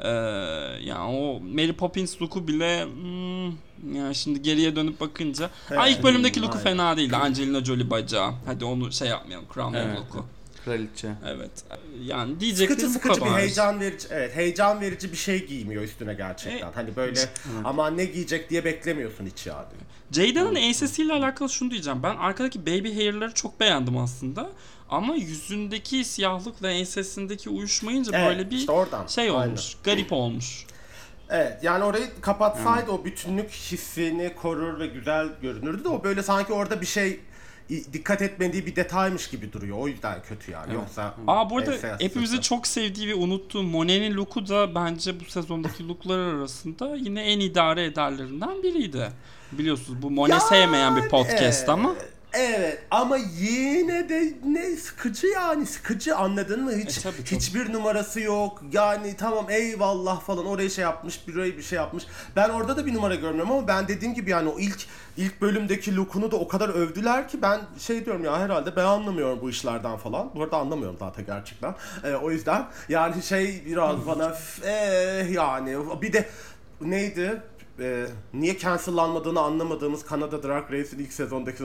[0.00, 0.08] Ee,
[0.84, 3.44] yani o Mary Poppins look'u bile hmm,
[3.96, 6.64] yani şimdi geriye dönüp bakınca ha ilk bölümdeki look'u aynen.
[6.64, 7.16] fena değildi.
[7.16, 8.32] Angelina Jolie bacağı.
[8.46, 9.46] Hadi onu şey yapmayalım.
[9.54, 9.98] Crown Evet.
[9.98, 10.26] look'u.
[10.64, 11.08] Kraliçe.
[11.26, 11.50] Evet.
[12.04, 13.34] Yani diyeceklerim Sıkıcı bu sıkıcı kadar.
[13.34, 16.68] bir heyecan verici evet heyecan verici bir şey giymiyor üstüne gerçekten.
[16.68, 17.20] E, hani böyle
[17.64, 19.66] ama ne giyecek diye beklemiyorsun hiç yani.
[20.12, 22.02] Jada'nın ensesiyle alakalı şunu diyeceğim.
[22.02, 24.50] Ben arkadaki baby hair'ları çok beğendim aslında.
[24.94, 29.06] Ama yüzündeki siyahlık ve ensesindeki uyuşmayınca Evet, böyle bir işte oradan.
[29.06, 29.46] şey Aynen.
[29.48, 29.76] olmuş.
[29.84, 30.66] Garip olmuş.
[31.30, 36.52] Evet yani orayı kapatsaydı o bütünlük hissini korur ve güzel görünürdü de o böyle sanki
[36.52, 37.20] orada bir şey
[37.68, 39.78] dikkat etmediği bir detaymış gibi duruyor.
[39.78, 40.74] O yüzden kötü yani.
[40.74, 45.88] Yoksa Aa bu arada hepimizin çok sevdiği ve unuttuğu Monet'in look'u da bence bu sezondaki
[45.88, 49.08] look'lar arasında yine en idare ederlerinden biriydi.
[49.52, 51.68] Biliyorsunuz bu Monet sevmeyen bir podcast evet.
[51.68, 51.94] ama
[52.36, 56.72] Evet ama yine de ne sıkıcı yani sıkıcı anladın mı?
[56.72, 57.36] Hiç E, tabii, tabii.
[57.36, 58.62] hiçbir numarası yok.
[58.72, 62.04] Yani tamam eyvallah falan oraya şey yapmış, buraya bir şey yapmış.
[62.36, 65.96] Ben orada da bir numara görmüyorum ama ben dediğim gibi yani o ilk ilk bölümdeki
[65.96, 69.96] look'unu da o kadar övdüler ki ben şey diyorum ya herhalde ben anlamıyorum bu işlerden
[69.96, 70.30] falan.
[70.34, 71.74] Bu arada anlamıyorum zaten gerçekten.
[72.04, 76.28] Ee, o yüzden yani şey biraz bana eh, yani bir de
[76.80, 77.42] neydi?
[77.80, 81.62] Ee, niye cancellanmadığını anlamadığımız Kanada Drag Race'in ilk sezondaki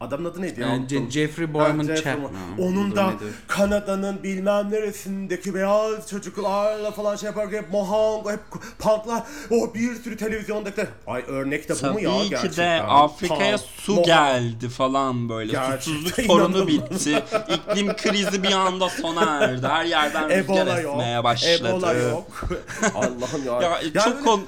[0.00, 0.66] Adamın adı neydi ya?
[0.68, 0.86] Yani.
[0.86, 2.30] Ce- Jeffrey Ha, Boyman Jeffrey Chapman.
[2.58, 3.12] Onun da?
[3.48, 8.40] Kanada'nın bilmem neresindeki beyaz çocuklarla falan şey yaparken hep Mohango, hep
[8.78, 10.86] punklar, o bir sürü televizyondakiler.
[11.06, 12.78] Ay örnek de bu mu ya tabii ki gerçekten?
[12.78, 15.52] de Afrika'ya su Mohan- geldi falan böyle.
[15.52, 17.22] Gerçekten Susuzluk sorunu bitti.
[17.48, 19.66] İklim krizi bir anda sona erdi.
[19.66, 20.94] Her yerden rüzgar Ebola yok.
[20.94, 21.68] esmeye başladı.
[21.68, 22.48] Ebola yok.
[22.94, 23.52] Allah'ım ya.
[23.62, 24.42] Ya Yani çok böyle- kon...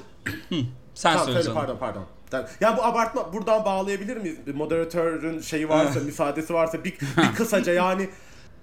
[0.95, 1.57] Sen söyle söyle, canım.
[1.57, 2.03] pardon pardon.
[2.31, 2.47] Tamam.
[2.61, 4.37] Ya bu abartma buradan bağlayabilir miyiz?
[4.47, 8.09] Bir Moderatörün şeyi varsa, müsaadesi varsa bir, bir kısaca yani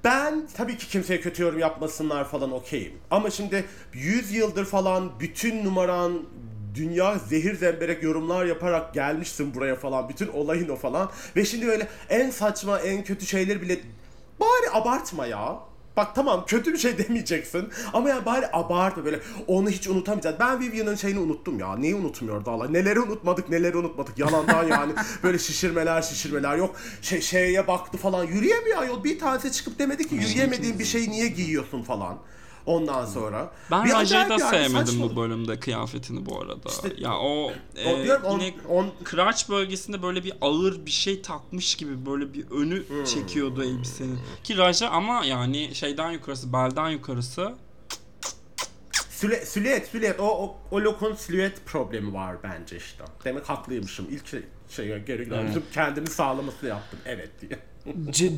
[0.05, 2.93] ben tabii ki kimseye kötü yorum yapmasınlar falan okeyim.
[3.11, 6.23] Ama şimdi 100 yıldır falan bütün numaran
[6.75, 10.09] dünya zehir zemberek yorumlar yaparak gelmişsin buraya falan.
[10.09, 11.11] Bütün olayın o falan.
[11.37, 13.81] Ve şimdi öyle en saçma en kötü şeyleri bile
[14.41, 15.59] bari abartma ya.
[15.99, 20.37] Bak tamam kötü bir şey demeyeceksin ama ya bari abartma böyle onu hiç unutamayacağız.
[20.41, 21.77] Ben Vivian'ın şeyini unuttum ya.
[21.77, 22.69] Neyi unutmuyordu Allah?
[22.69, 24.19] Neleri unutmadık neleri unutmadık.
[24.19, 26.77] Yalandan yani böyle şişirmeler şişirmeler yok.
[27.03, 29.05] Şey, şeye baktı falan yürüyemiyor yol.
[29.05, 32.19] Bir tanesi çıkıp demedi ki yürüyemediğin bir şeyi niye giyiyorsun falan.
[32.69, 33.51] Ondan sonra.
[33.71, 36.69] Ben Bir Raja'yı da sevmedim bu bölümde kıyafetini bu arada.
[36.69, 40.91] İşte- ya o, e, O diyorum, on- yine on- crotch bölgesinde böyle bir ağır bir
[40.91, 43.05] şey takmış gibi böyle bir önü Hmm.
[43.05, 44.19] çekiyordu elbisenin.
[44.45, 47.55] Ki Raja ama yani şeyden yukarısı belden yukarısı
[49.11, 50.21] Süle, silüet, silüet.
[50.21, 53.05] O, o, o look'un silüet problemi var bence işte.
[53.25, 54.07] Demek haklıymışım.
[54.11, 55.63] İlk şey, şeye geri döndüm.
[55.75, 56.99] Kendimi sağlamasını yaptım.
[57.05, 57.59] Evet diye.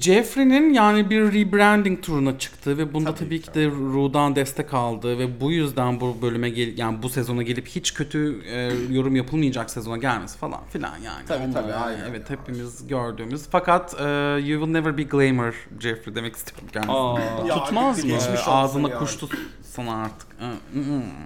[0.00, 3.54] Jeffrey'nin yani bir rebranding turuna çıktı ve bunda Tabii tabii, ki.
[3.54, 7.94] de Ru'dan destek aldı ve bu yüzden bu bölüme gel yani bu sezona gelip hiç
[7.94, 11.24] kötü e, yorum yapılmayacak sezona gelmesi falan filan yani.
[11.28, 12.04] Tabii, Onlar tabii, yani, aynen.
[12.10, 13.42] Evet hepimiz gördüğümüz.
[13.50, 14.04] Fakat e,
[14.44, 16.96] you will never be glamour Jeffrey demek istiyorum kendisine.
[16.96, 18.10] aa, Ya, tutmaz mı?
[18.10, 18.98] geçmiş E, olsun ağzına yani.
[18.98, 20.28] kuş tutsana artık.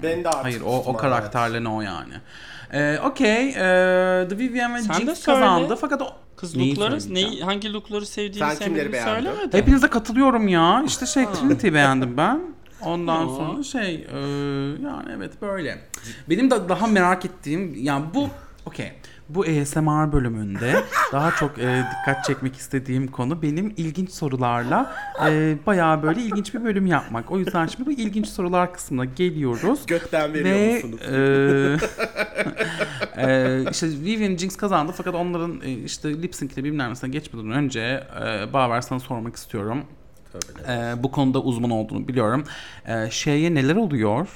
[0.03, 2.15] Ben de artık Hayır o, o tutmam, karakterle ne o yani.
[2.75, 3.49] E, Okey.
[3.49, 3.53] e,
[4.29, 5.41] The Vivian ve Sen de Jinx söyle.
[5.41, 6.07] kazandı fakat o...
[6.37, 7.31] Kız Neyi lookları, söyleyeceğim?
[7.33, 9.13] neyi, hangi lookları sevdiğini Sen kimleri sevmediğini beğendin?
[9.31, 9.59] söylemedin.
[9.59, 10.83] Hepinize katılıyorum ya.
[10.87, 12.41] İşte şey Trinity'yi beğendim ben.
[12.83, 14.19] Ondan sonra şey e,
[14.85, 15.79] yani evet böyle.
[16.31, 18.29] Benim de daha merak ettiğim yani bu
[18.67, 18.93] Okey.
[19.29, 26.03] Bu ASMR bölümünde daha çok e, dikkat çekmek istediğim konu benim ilginç sorularla e, bayağı
[26.03, 27.31] böyle ilginç bir bölüm yapmak.
[27.31, 29.87] O yüzden şimdi bu ilginç sorular kısmına geliyoruz.
[29.87, 31.01] Gökten veriyor Ve musunuz?
[33.17, 37.11] e, e, işte Vivian Jinx kazandı fakat onların e, işte lip sync ile bilmem nesine
[37.11, 37.81] geçmeden önce
[38.27, 39.85] e, Baver sana sormak istiyorum.
[40.33, 40.73] Tövbe.
[40.73, 42.45] E, bu konuda uzman olduğunu biliyorum.
[42.87, 44.29] E, şeye neler oluyor?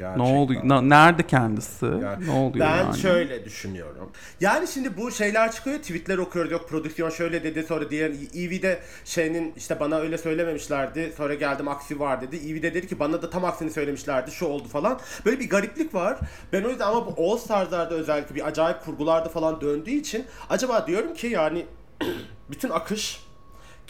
[0.00, 0.32] Gerçekten.
[0.32, 0.62] Ne oluyor?
[0.64, 1.86] Na- nerede kendisi?
[1.86, 2.98] Yani ne oluyor ben yani?
[2.98, 4.10] şöyle düşünüyorum.
[4.40, 6.52] Yani şimdi bu şeyler çıkıyor, tweetler okuyoruz.
[6.52, 11.12] Yok prodüksiyon şöyle dedi, sonra diğer Eevee'de şeyinin işte bana öyle söylememişlerdi.
[11.16, 12.36] Sonra geldim aksi var dedi.
[12.36, 14.30] Evie de dedi ki bana da tam aksini söylemişlerdi.
[14.30, 15.00] Şu oldu falan.
[15.24, 16.18] Böyle bir gariplik var.
[16.52, 20.86] Ben o yüzden ama bu All Stars'larda özellikle bir acayip kurgularda falan döndüğü için acaba
[20.86, 21.66] diyorum ki yani
[22.50, 23.29] bütün akış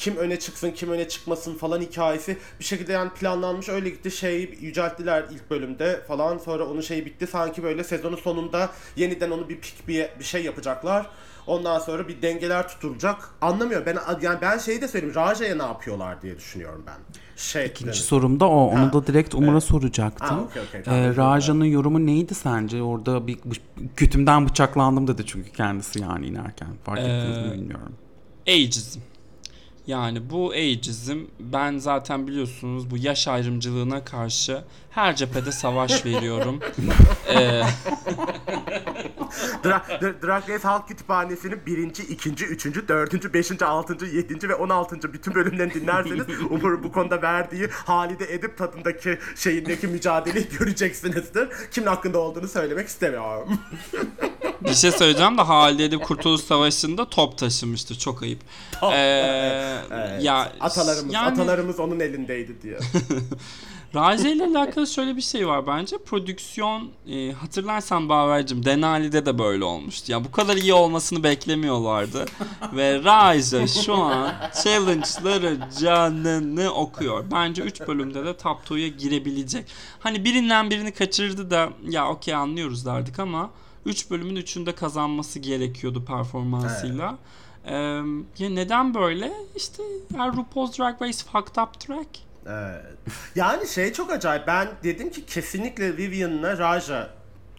[0.01, 4.59] kim öne çıksın kim öne çıkmasın falan hikayesi bir şekilde yani planlanmış öyle gitti şey
[4.61, 9.61] yücelttiler ilk bölümde falan sonra onun şeyi bitti sanki böyle sezonun sonunda yeniden onu bir
[9.61, 11.07] pik bir, bir şey yapacaklar
[11.47, 16.23] ondan sonra bir dengeler tutulacak anlamıyorum ben yani ben şeyi de söyleyeyim Raja'ya ne yapıyorlar
[16.23, 16.97] diye düşünüyorum ben
[17.37, 18.67] şey İkinci sorum da o.
[18.69, 20.29] Onu Ha, da direkt Umur'a soracaktım.
[20.29, 21.17] Ha, okey, okey, tamam, Ee.
[21.17, 22.83] Raja'nın yorumu neydi sence?
[22.83, 23.39] Orada bir
[23.97, 26.69] kütümden bıçaklandım dedi çünkü kendisi yani inerken.
[26.85, 27.93] Fark ettiniz mi Ee, bilmiyorum.
[28.49, 29.01] Ageism.
[29.87, 36.61] Yani bu ageism ben zaten biliyorsunuz bu yaş ayrımcılığına karşı her cephede savaş veriyorum.
[37.29, 37.63] Ee,
[39.65, 44.69] Dra- Dra- Drag Race Halk Kütüphanesi'nin birinci, ikinci, üçüncü, dördüncü, beşinci, altıncı, yedinci ve on
[44.69, 51.49] altıncı bütün bölümlerini dinlerseniz Umur bu konuda verdiği Halide Edip tadındaki şeyindeki mücadeleyi göreceksinizdir.
[51.71, 53.49] Kimin hakkında olduğunu söylemek istemiyorum.
[54.65, 57.99] Bir şey söyleyeceğim de Halide Edip Kurtuluş Savaşı'nda top taşımıştı.
[57.99, 58.41] Çok ayıp.
[58.83, 58.87] Ee,
[59.91, 60.23] Evet.
[60.25, 62.79] ya atalarımız, yani- atalarımız onun elindeydi diye.
[63.95, 65.99] Raje ile alakalı şöyle bir şey var bence.
[65.99, 70.13] Prodüksiyon e, hatırlarsan Baver'cim Denali'de de böyle olmuştu.
[70.13, 72.25] Ya bu kadar iyi olmasını beklemiyorlardı.
[72.73, 74.33] Ve Raje şu an
[74.65, 77.25] challenge'ları canını okuyor.
[77.33, 79.67] Bence 3 bölümde de top 2'ya girebilecek.
[80.01, 83.51] Hani birinden birini kaçırdı da ya okey anlıyoruz derdik ama
[83.87, 87.19] 3 bölümün 3'ünde kazanması gerekiyordu performansıyla.
[87.65, 87.73] Ee,
[88.39, 89.33] ya neden böyle?
[89.57, 89.83] İşte
[90.19, 92.09] ya RuPaul's Drag Race fucked up track.
[92.47, 92.85] Evet.
[93.35, 94.47] Yani şey çok acayip.
[94.47, 97.11] Ben dedim ki kesinlikle Vivian'la Raja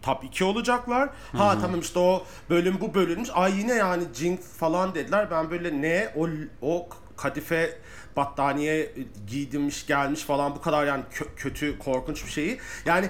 [0.02, 1.10] top 2 olacaklar.
[1.32, 3.28] Ha tamam işte o bölüm bu bölünmüş.
[3.34, 5.30] Ay yine yani Jinx falan dediler.
[5.30, 6.28] Ben böyle ne o
[6.62, 7.78] o kadife
[8.16, 8.92] battaniye
[9.26, 12.58] giydirmiş gelmiş falan bu kadar yani kö- kötü korkunç bir şeyi.
[12.86, 13.08] Yani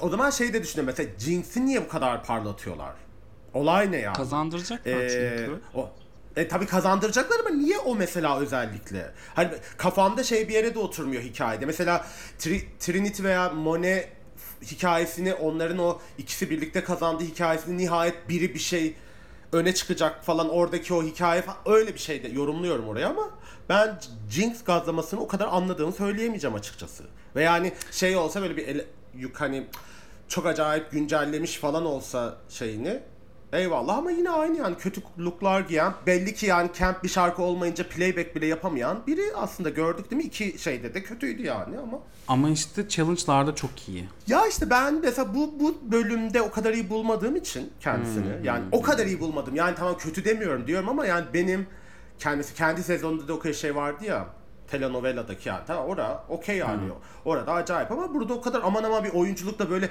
[0.00, 2.92] o zaman şey de düşünüyorum mesela Jinx'i niye bu kadar parlatıyorlar?
[3.54, 4.16] Olay ne yani?
[4.16, 5.60] Kazandıracaklar Ee, çünkü.
[5.74, 5.90] o
[6.36, 9.10] e tabii kazandıracaklar ama niye o mesela özellikle?
[9.34, 11.66] Hani kafamda şey bir yere de oturmuyor hikayede.
[11.66, 12.06] Mesela
[12.38, 14.08] Tri- Trinity veya Monet
[14.62, 18.94] hikayesini onların o ikisi birlikte kazandığı hikayesini nihayet biri bir şey
[19.54, 23.30] öne çıkacak falan oradaki o hikaye falan öyle bir şey de yorumluyorum oraya ama
[23.68, 27.04] ben Jinx gazlamasını o kadar anladığımı söyleyemeyeceğim açıkçası.
[27.36, 29.66] Ve yani şey olsa böyle bir ele, yük hani
[30.28, 33.00] çok acayip güncellemiş falan olsa şeyini
[33.54, 37.88] Eyvallah ama yine aynı yani kötü looklar giyen belli ki yani camp bir şarkı olmayınca
[37.88, 40.26] playback bile yapamayan biri aslında gördük değil mi?
[40.26, 41.98] İki şeyde de kötüydü yani ama.
[42.28, 44.08] Ama işte challenge'larda çok iyi.
[44.26, 48.82] Ya işte ben mesela bu bu bölümde o kadar iyi bulmadığım için kendisini yani o
[48.82, 49.56] kadar iyi bulmadım.
[49.56, 51.66] Yani tamam kötü demiyorum diyorum ama yani benim
[52.18, 54.26] kendisi kendi sezonunda da o kadar şey vardı ya
[54.70, 56.80] telenoveladaki yani tamam orada okey yani
[57.24, 59.90] orada acayip ama burada o kadar aman aman bir oyunculukla böyle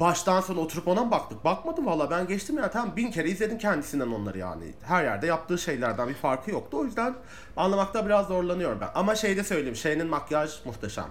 [0.00, 1.44] baştan sona oturup ona mı baktık?
[1.44, 4.74] Bakmadım valla ben geçtim ya tamam bin kere izledim kendisinden onları yani.
[4.82, 6.76] Her yerde yaptığı şeylerden bir farkı yoktu.
[6.80, 7.14] O yüzden
[7.56, 8.88] anlamakta biraz zorlanıyorum ben.
[8.94, 11.08] Ama şeyde söyleyeyim şeyinin makyaj muhteşem.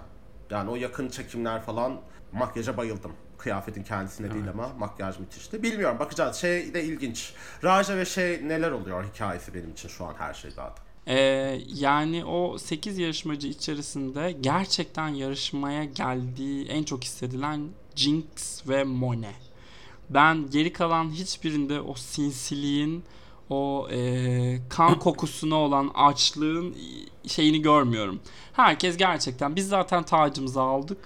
[0.50, 2.00] Yani o yakın çekimler falan
[2.32, 3.12] makyaja bayıldım.
[3.38, 5.62] Kıyafetin kendisine değil ama makyaj müthişti.
[5.62, 6.36] Bilmiyorum bakacağız.
[6.36, 7.34] Şey de ilginç.
[7.64, 10.86] Raja ve şey neler oluyor hikayesi benim için şu an her şey zaten.
[11.08, 19.34] Ee, yani o 8 yarışmacı içerisinde gerçekten yarışmaya geldiği en çok hissedilen Jinx ve Monet.
[20.10, 23.04] Ben geri kalan hiçbirinde o sinsiliğin,
[23.50, 26.76] o e, kan kokusuna olan açlığın
[27.26, 28.20] şeyini görmüyorum.
[28.52, 30.98] Herkes gerçekten biz zaten tacımızı aldık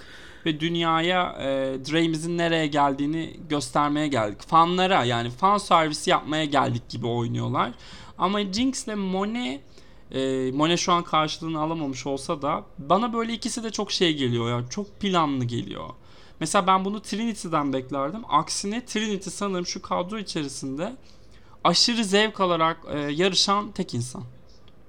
[0.46, 1.44] ve dünyaya e,
[1.90, 4.40] Dre'imizin nereye geldiğini göstermeye geldik.
[4.42, 7.72] Fanlara yani fan servisi yapmaya geldik gibi oynuyorlar.
[8.18, 9.61] Ama Jinx ile Monet
[10.12, 14.50] e, Monet şu an karşılığını alamamış olsa da bana böyle ikisi de çok şey geliyor
[14.50, 14.68] ya.
[14.70, 15.88] Çok planlı geliyor.
[16.40, 18.22] Mesela ben bunu Trinity'den beklerdim.
[18.29, 20.92] Aksine Trinity sanırım şu kadro içerisinde
[21.64, 24.24] aşırı zevk alarak e, yarışan tek insan.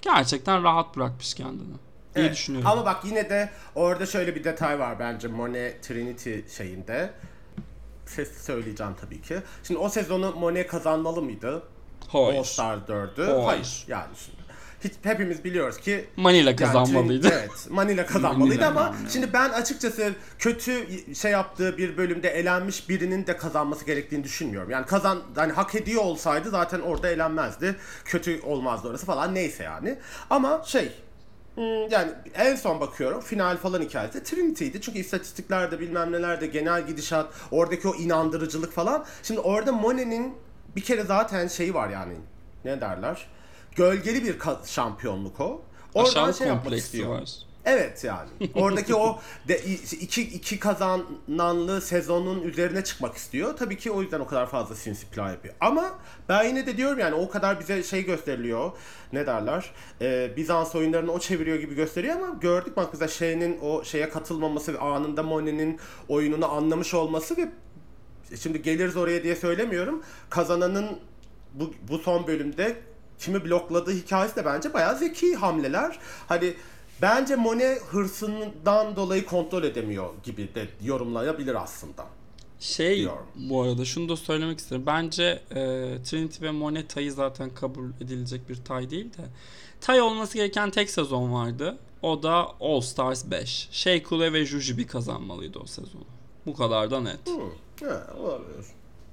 [0.02, 1.74] Gerçekten rahat bırakmış kendini.
[2.16, 2.32] Evet.
[2.32, 2.70] düşünüyorum.
[2.72, 7.14] Ama bak yine de orada şöyle bir detay var bence Monet Trinity şeyinde.
[8.06, 9.42] sesli söyleyeceğim tabii ki.
[9.64, 11.64] Şimdi o sezonu Monet kazanmalı mıydı?
[12.08, 12.40] Hayır.
[12.40, 13.26] All Star 4'ü.
[13.26, 13.44] Hayır.
[13.44, 13.86] Hayır.
[13.88, 14.41] Yani şimdi.
[14.84, 17.28] Hiç, hepimiz biliyoruz ki Manila yani kazanmalıydı.
[17.28, 19.12] Trin- evet, Manila kazanmalıydı Manila ama kazanmalı.
[19.12, 24.70] şimdi ben açıkçası kötü şey yaptığı bir bölümde elenmiş birinin de kazanması gerektiğini düşünmüyorum.
[24.70, 27.76] Yani kazan hani hak ediyor olsaydı zaten orada elenmezdi.
[28.06, 29.98] Kötü olmazdı orası falan neyse yani.
[30.30, 30.92] Ama şey
[31.56, 34.82] Hmm, yani en son bakıyorum final falan hikayesi Trinity'ydi.
[34.82, 39.06] Çünkü istatistiklerde bilmem nelerde genel gidişat oradaki o inandırıcılık falan.
[39.24, 40.34] Şimdi orada Monet'in
[40.76, 42.14] bir kere zaten şeyi var yani
[42.66, 43.28] ne derler?
[43.76, 45.62] Gölgeli bir şampiyonluk o.
[45.94, 47.10] Oradan Aşağılık şey yapmak istiyor.
[47.10, 47.30] var.
[47.66, 48.30] Evet yani.
[48.56, 49.60] Oradaki o de,
[50.02, 53.58] iki, iki kazananlı sezonun üzerine çıkmak istiyor.
[53.58, 55.54] Tabii ki o yüzden o kadar fazla sinsi plan yapıyor.
[55.62, 58.72] Ama ben yine de diyorum yani o kadar bize şey gösteriliyor.
[59.14, 59.72] Ne derler?
[60.02, 64.74] Ee, Bizans oyunlarını o çeviriyor gibi gösteriyor ama gördük bak mesela şeyinin o şeye katılmaması
[64.74, 67.50] ve anında Monet'in oyununu anlamış olması ve
[68.40, 70.04] şimdi geliriz oraya diye söylemiyorum.
[70.30, 71.00] Kazananın
[71.54, 72.76] bu, bu son bölümde
[73.22, 76.00] kimi blokladığı hikayesi de bence bayağı zeki hamleler.
[76.28, 76.54] Hani
[77.02, 82.06] bence Monet hırsından dolayı kontrol edemiyor gibi de yorumlayabilir aslında.
[82.60, 83.26] Şey Diyorum.
[83.36, 84.84] bu arada şunu da söylemek isterim.
[84.86, 85.56] Bence e,
[86.04, 89.22] Trinity ve Monet tayı zaten kabul edilecek bir tay değil de.
[89.82, 91.78] Tay olması gereken tek sezon vardı.
[92.02, 93.68] O da All Stars 5.
[93.72, 96.06] Sheikule ve Jujubi kazanmalıydı o sezonu.
[96.46, 97.20] Bu kadar da net.
[97.28, 97.42] Hı,
[97.82, 98.66] evet, olabilir.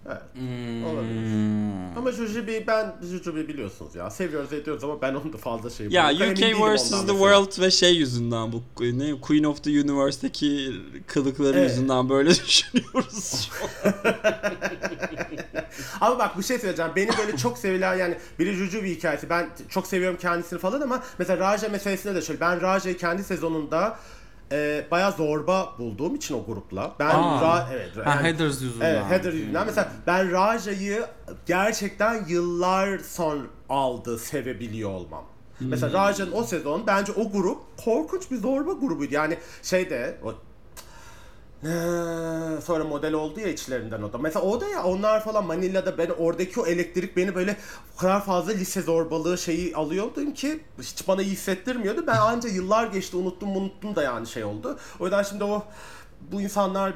[0.09, 0.85] Evet, Hmm.
[0.85, 1.97] olabilir.
[1.97, 4.11] Ama Jujubi ben Jujubi biliyorsunuz ya.
[4.11, 6.33] Seviyoruz ediyoruz ama ben onu da fazla şey Ya buluyorum.
[6.33, 6.39] UK
[6.77, 6.91] vs.
[6.91, 7.07] The mesela.
[7.13, 10.73] World ve şey yüzünden bu ne Queen of the Universe'deki
[11.07, 11.71] kılıkları Evet.
[11.71, 14.05] yüzünden böyle düşünüyoruz şu an.
[16.01, 16.91] Ama bak bir şey söyleyeceğim.
[16.97, 19.31] Benim böyle çok sevilen yani biri Juju bir hikayesi.
[19.31, 22.41] Ben çok seviyorum kendisini falan ama mesela Raja meselesinde de şöyle.
[22.41, 23.99] Ben Raja'yı kendi sezonunda
[24.53, 26.95] e, bayağı zorba bulduğum için o grupla.
[26.99, 27.41] Ben Aa.
[27.43, 27.91] Ra- evet.
[28.07, 28.87] Ha, yani- Heathers yüzünden.
[28.95, 29.67] Evet, Heather yüzünden.
[29.67, 31.05] Mesela ben Raja'yı
[31.47, 35.25] gerçekten yıllar son aldı sevebiliyor olmam.
[35.61, 39.15] Mesela Raja'nın o sezon bence o grup korkunç bir zorba grubuydu.
[39.15, 40.35] Yani şeyde o
[42.63, 44.19] sonra model oldu ya içlerinden o da.
[44.19, 47.57] Mesela o da ya onlar falan Manila'da ben oradaki o elektrik beni böyle
[47.97, 52.07] o kadar fazla lise zorbalığı şeyi alıyordum ki hiç bana iyi hissettirmiyordu.
[52.07, 54.79] Ben anca yıllar geçti unuttum unuttum da yani şey oldu.
[55.01, 55.65] O yüzden şimdi o
[56.33, 56.93] bu insanlar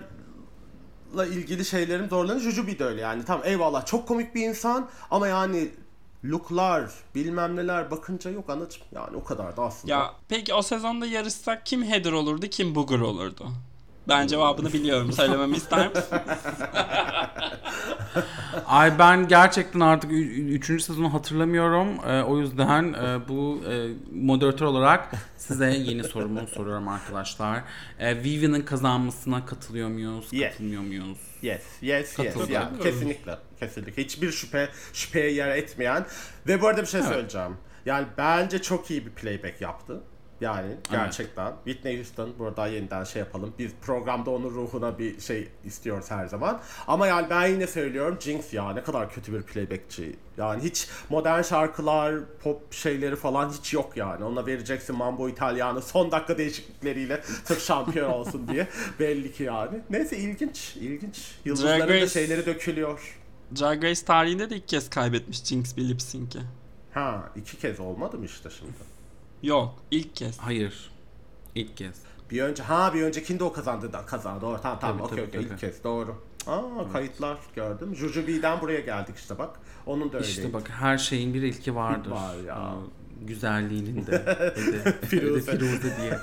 [1.17, 2.41] la ilgili şeylerim zorlanıyor.
[2.41, 3.25] Jujubi de öyle yani.
[3.25, 5.71] Tamam eyvallah çok komik bir insan ama yani
[6.25, 8.83] looklar bilmem neler bakınca yok anacığım.
[8.93, 9.95] Yani o kadar da aslında.
[9.95, 13.49] Ya peki o sezonda yarışsak kim header olurdu kim booger olurdu?
[14.09, 15.13] Ben cevabını biliyorum.
[15.13, 16.19] Söylememi ister misin?
[18.67, 20.67] Ay ben gerçekten artık 3.
[20.83, 21.89] sezonu hatırlamıyorum.
[22.07, 27.63] Ee, o yüzden e, bu e, moderatör olarak size yeni sorumu soruyorum arkadaşlar.
[27.99, 30.29] E, Vivian'ın kazanmasına katılıyor muyuz?
[30.33, 30.53] Yes.
[30.53, 31.19] Katılmıyor muyuz?
[31.43, 32.51] Yes, yes, yes.
[32.51, 34.03] Ya, kesinlikle, kesinlikle.
[34.05, 36.07] Hiçbir şüphe, şüpheye yer etmeyen.
[36.47, 37.57] Ve bu arada bir şey söyleyeceğim.
[37.87, 40.01] Yani bence çok iyi bir playback yaptı.
[40.43, 41.53] Yani gerçekten.
[41.65, 43.55] Whitney Houston burada yeniden şey yapalım.
[43.59, 46.61] Biz programda onun ruhuna bir şey istiyoruz her zaman.
[46.87, 50.17] Ama yani ben yine söylüyorum Jinx ya ne kadar kötü bir playbackçi.
[50.37, 54.25] Yani hiç modern şarkılar, pop şeyleri falan hiç yok yani.
[54.25, 58.69] Ona vereceksin Mambo İtalyanı son dakika değişiklikleriyle sırf şampiyon olsun diye.
[59.01, 59.81] Belli ki yani.
[59.91, 61.35] Neyse ilginç, ilginç.
[61.45, 63.19] Yıldızların da Race- şeyleri dökülüyor.
[63.61, 66.39] Drag Race tarihinde de ilk kez kaybetmiş Jinx bir lip sync'i.
[66.95, 68.73] Ha iki kez olmadı mı işte şimdi?
[69.43, 70.39] Yok ilk kez.
[70.39, 70.91] Hayır.
[71.55, 71.95] İlk kez.
[72.31, 74.41] Bir önce ha bir öncekinde o kazandı da kazandı.
[74.41, 76.17] Doğru tamam tamam Tabii, okey tabii, okey ilk kez doğru.
[76.47, 77.97] Aa kayıtlar gördüm.
[77.97, 79.51] Jujubee'den buraya geldik işte bak.
[79.87, 80.31] Onun da öyleydi.
[80.33, 82.11] İşte bak her şeyin bir ilki vardır.
[82.11, 82.75] Var ya.
[83.27, 84.13] Güzelliğinin de.
[84.57, 85.53] Ve de Firuze.
[85.53, 86.19] ve de Firuze diye.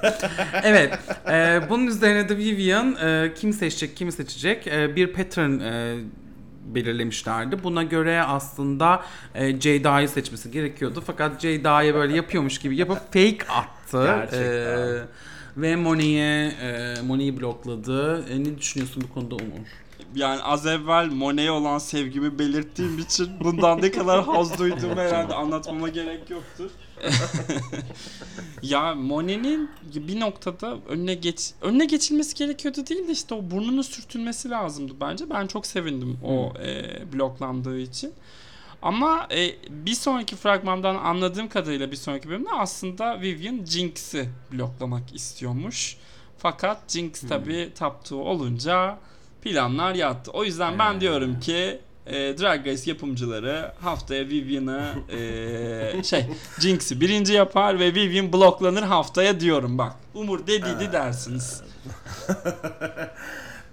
[0.63, 0.99] evet.
[1.27, 5.97] e, bunun üzerine de Vivian e, kim seçecek, kimi seçecek e, bir pattern e,
[6.65, 7.63] belirlemişlerdi.
[7.63, 9.03] Buna göre aslında
[9.35, 11.03] e, Ceyda'yı seçmesi gerekiyordu.
[11.05, 14.03] Fakat Ceyda'ya böyle yapıyormuş gibi yapıp fake attı.
[14.05, 14.97] Gerçekten.
[14.97, 15.01] E,
[15.57, 18.25] ve Moni'ye e, Moni'yi blokladı.
[18.29, 19.67] E, ne düşünüyorsun bu konuda Umur?
[20.15, 25.89] Yani az evvel Monet'e olan sevgimi belirttiğim için bundan ne kadar haz duyduğumu herhalde anlatmama
[25.89, 26.71] gerek yoktur.
[28.61, 34.49] Ya Monet'in bir noktada önüne geç önüne geçilmesi gerekiyordu değil de işte o burnunu sürtülmesi
[34.49, 35.29] lazımdı bence.
[35.29, 36.83] Ben çok sevindim o e,
[37.13, 38.13] bloklandığı için.
[38.81, 45.97] Ama e, bir sonraki fragmandan anladığım kadarıyla bir sonraki bölümde aslında Vivian Jinx'i bloklamak istiyormuş.
[46.37, 48.97] Fakat Jinx tabi taptuğu olunca
[49.41, 50.31] planlar yattı.
[50.31, 56.25] O yüzden ben diyorum ki e, Drag Race yapımcıları haftaya Vivian'ı e, şey
[56.59, 59.93] Jinx'i birinci yapar ve Vivian bloklanır haftaya diyorum bak.
[60.13, 61.61] Umur dediydi dersiniz.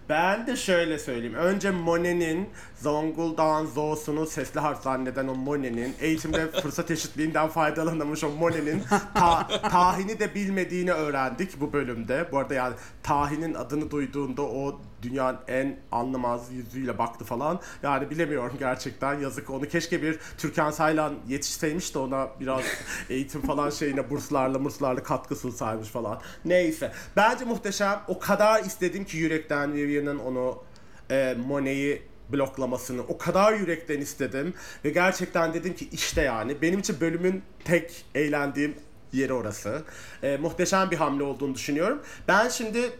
[0.08, 1.34] Ben de şöyle söyleyeyim.
[1.34, 2.48] Önce Monet'in
[2.82, 8.82] Zonguldak'ın Zo'sunu sesli harf zanneden o Monet'in eğitimde fırsat eşitliğinden faydalanamamış o Monet'in
[9.14, 12.28] ta- tahini de bilmediğini öğrendik bu bölümde.
[12.32, 17.60] Bu arada yani tahinin adını duyduğunda o dünyanın en anlamaz yüzüyle baktı falan.
[17.82, 19.50] Yani bilemiyorum gerçekten yazık.
[19.50, 22.62] Onu keşke bir Türkan Saylan yetişseymiş de ona biraz
[23.10, 26.20] eğitim falan şeyine burslarla murslarla katkı sunsaymış falan.
[26.44, 26.92] Neyse.
[27.16, 28.00] Bence muhteşem.
[28.08, 30.62] O kadar istedim ki yürekten Vivian'ın onu
[31.10, 37.00] e, Monet'i bloklamasını o kadar yürekten istedim ve gerçekten dedim ki işte yani benim için
[37.00, 38.74] bölümün tek eğlendiğim
[39.12, 39.82] yeri orası.
[40.22, 42.02] E, muhteşem bir hamle olduğunu düşünüyorum.
[42.28, 42.90] Ben şimdi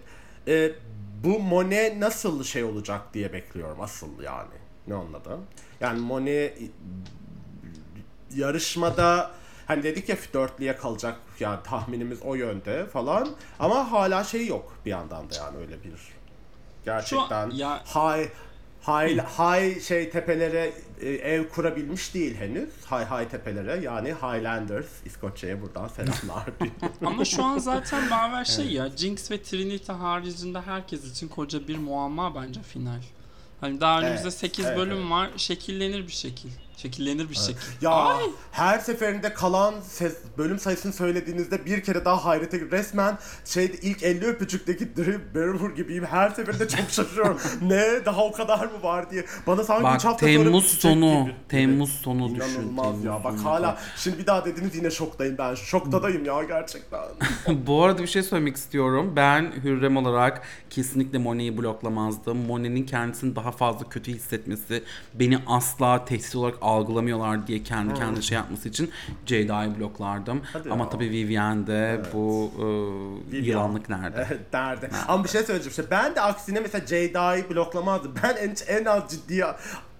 [0.48, 0.72] e,
[1.26, 4.54] bu Monet nasıl şey olacak diye bekliyorum asıl yani.
[4.86, 5.40] Ne anladım?
[5.80, 6.58] Yani Monet
[8.34, 9.30] yarışmada
[9.66, 14.90] hani dedik ya dörtlüye kalacak yani tahminimiz o yönde falan ama hala şey yok bir
[14.90, 15.92] yandan da yani öyle bir
[16.84, 18.28] gerçekten ya- high
[18.86, 22.68] high high şey tepelere e, ev kurabilmiş değil henüz.
[22.90, 26.44] High high tepelere yani Highlanders İskoçya'ya buradan selamlar.
[27.04, 31.78] Ama şu an zaten Baver şey ya Jinx ve Trinity haricinde herkes için koca bir
[31.78, 33.02] muamma bence final.
[33.60, 35.10] Hani daha önümüzde Evet, 8 evet, bölüm evet.
[35.10, 35.30] var.
[35.36, 36.50] Şekillenir bir şekil.
[36.76, 37.58] Şekillenir bir şekil.
[37.80, 38.24] Ya Ay!
[38.52, 44.26] her seferinde kalan ses, bölüm sayısını söylediğinizde bir kere daha hayrete resmen şeyde ilk 50
[44.26, 46.04] öpücükteki Drew Barrymore gibiyim.
[46.04, 47.40] Her seferinde çok şaşırıyorum.
[47.62, 49.24] ne daha o kadar mı var diye.
[49.46, 51.34] Bana sanki Bak 3 hafta sonra Temmuz sonu, gibi.
[51.48, 52.60] Temmuz sonu düşün.
[52.60, 53.24] İnanılmaz ya.
[53.24, 53.44] Bak sonu.
[53.44, 55.54] hala şimdi bir daha dediniz yine şoktayım ben.
[55.54, 57.00] Şoktadayım ya gerçekten.
[57.66, 59.12] Bu arada bir şey söylemek istiyorum.
[59.16, 62.38] Ben Hürrem olarak kesinlikle Monet'i bloklamazdım.
[62.38, 64.82] Monet'in kendisini daha fazla kötü hissetmesi,
[65.14, 68.90] beni asla tehdit olarak algılamıyorlar diye kendi kendine şey yapması için
[69.26, 70.40] Ceyda'yı bloklardım.
[70.52, 70.90] Hadi Ama ya.
[70.90, 72.62] tabii Vivienne'de bu e,
[73.32, 73.44] Vivian.
[73.44, 74.26] yılanlık nerede?
[74.28, 74.90] Evet, derdi.
[75.08, 75.84] Ama bir şey söyleyeceğim işte.
[75.90, 78.14] Ben de aksine mesela Ceyda'yı bloklamazdım.
[78.22, 79.44] Ben en, en az ciddi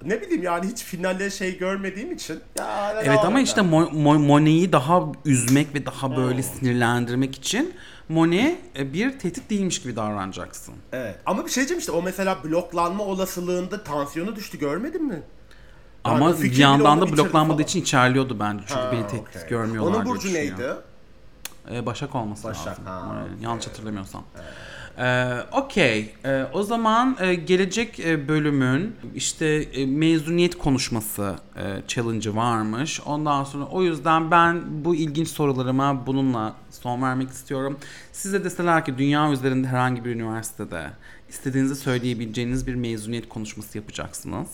[0.05, 2.41] ne bileyim yani hiç finale şey görmediğim için.
[2.59, 3.61] Ya, Evet ama işte?
[3.61, 7.75] Mo- Mo- Monet'i daha üzmek ve daha böyle sinirlendirmek için
[8.09, 10.75] Monet e, bir tehdit değilmiş gibi davranacaksın.
[10.93, 11.17] Evet.
[11.27, 15.23] Ama bir şey diyeceğim işte o mesela bloklanma olasılığında tansiyonu düştü görmedin mi?
[16.07, 17.65] Yani Ama bir bile yandan da bloklanmadığı falan.
[17.69, 18.65] için içerliyordu bence.
[18.69, 19.49] Çünkü Ha, beni tehdit okey.
[19.49, 20.67] görmüyorlar Onun burcu neydi?
[21.71, 22.85] Ee, Başak olması Başak, lazım.
[22.87, 23.43] ha, okey.
[23.45, 24.23] Yanlış hatırlamıyorsam.
[24.99, 26.15] Ee, Okey.
[26.25, 33.01] Ee, o zaman e, gelecek e, bölümün işte e, mezuniyet konuşması e, challenge'ı varmış.
[33.07, 37.79] Ondan sonra o yüzden ben bu ilginç sorularıma bununla son vermek istiyorum.
[38.13, 40.91] Size deseler ki dünya üzerinde herhangi bir üniversitede
[41.29, 44.49] istediğinizi söyleyebileceğiniz bir mezuniyet konuşması yapacaksınız.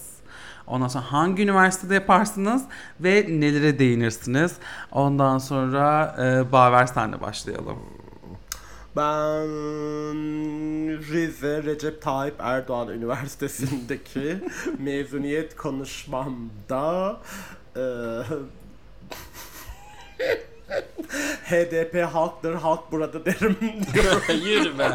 [0.73, 2.63] Ondan sonra hangi üniversitede yaparsınız
[3.01, 4.53] ve nelere değinirsiniz?
[4.93, 7.79] Ondan sonra e, Baver senle başlayalım.
[8.97, 9.49] Ben
[11.13, 14.39] Rize Recep Tayyip Erdoğan Üniversitesi'ndeki
[14.79, 17.17] mezuniyet konuşmamda
[17.77, 17.83] e,
[21.45, 23.57] HDP halktır, halk burada derim
[23.95, 24.23] diyorum.
[24.27, 24.91] Hayır be.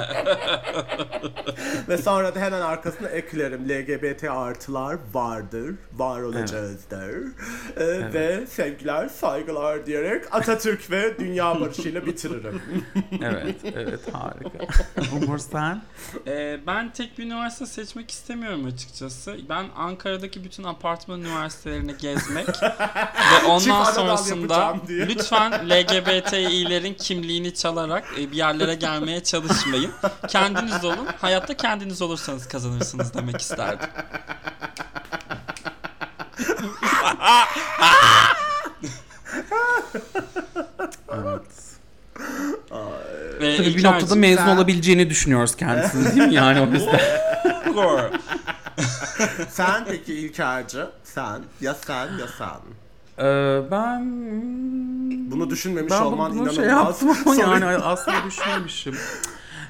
[1.90, 3.70] Ve sonra da hemen arkasına eklerim.
[3.70, 7.28] LGBT artılar vardır, var olacağızdır.
[7.78, 12.62] E, Ve sevgiler, saygılar diyerek Atatürk ve dünya barışıyla bitiririm.
[13.24, 14.50] Evet, evet harika.
[15.16, 15.82] Umur sen?
[16.28, 19.38] Ee, ben tek bir üniversite seçmek istemiyorum açıkçası.
[19.50, 22.48] Ben Ankara'daki bütün apartman üniversitelerini gezmek
[23.44, 29.92] ve ondan sonrasında lütfen LGBTİ'lerin kimliğini çalarak e, bir yerlere gelmeye çalışmayın.
[30.28, 31.08] Kendiniz olun.
[31.22, 33.90] Hayatta kendiniz olursanız kazanırsınız demek isterdim.
[41.14, 41.42] Evet.
[43.42, 47.02] Ve Tabii bir İlker'cim, noktada mezun sen- olabileceğini düşünüyoruz kendisini değil mi yani o yüzden?
[47.74, 48.00] Gor.
[49.50, 50.90] Sen peki İlker'cı?
[51.04, 52.60] Sen, ya sen ya sen.
[53.26, 54.02] Ee, ben...
[55.40, 56.56] Bunu düşünmemiş ben olman bunu inanılmaz.
[56.56, 58.96] şey yaptım ama yani aslında düşünmemişim.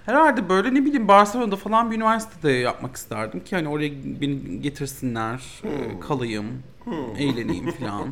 [0.05, 3.91] Herhalde böyle ne bileyim Barcelona'da falan bir üniversitede yapmak isterdim ki hani oraya
[4.21, 6.45] beni getirsinler, e, kalayım,
[7.17, 8.07] eğleneyim falan.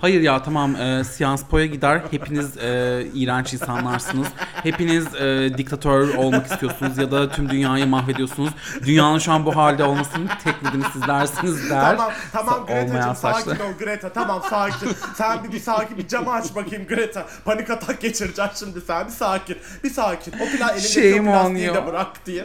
[0.00, 2.02] Hayır ya tamam e, Sciences gider.
[2.10, 4.28] Hepiniz e, iğrenç insanlarsınız.
[4.62, 8.50] Hepiniz e, diktatör olmak istiyorsunuz ya da tüm dünyayı mahvediyorsunuz.
[8.86, 11.96] Dünyanın şu an bu halde olmasının tek nedeni sizlersiniz der.
[11.96, 13.66] Tamam tamam Greta'cığım sakin saçlar.
[13.66, 14.88] ol Greta tamam sakin.
[15.14, 17.26] Sen bir, bir sakin bir camı aç bakayım Greta.
[17.44, 19.56] Panik atak geçireceksin şimdi sen bir sakin.
[19.84, 20.32] Bir sakin.
[20.32, 22.44] O plan elindeki Şeyim o plastiği de bırak diye.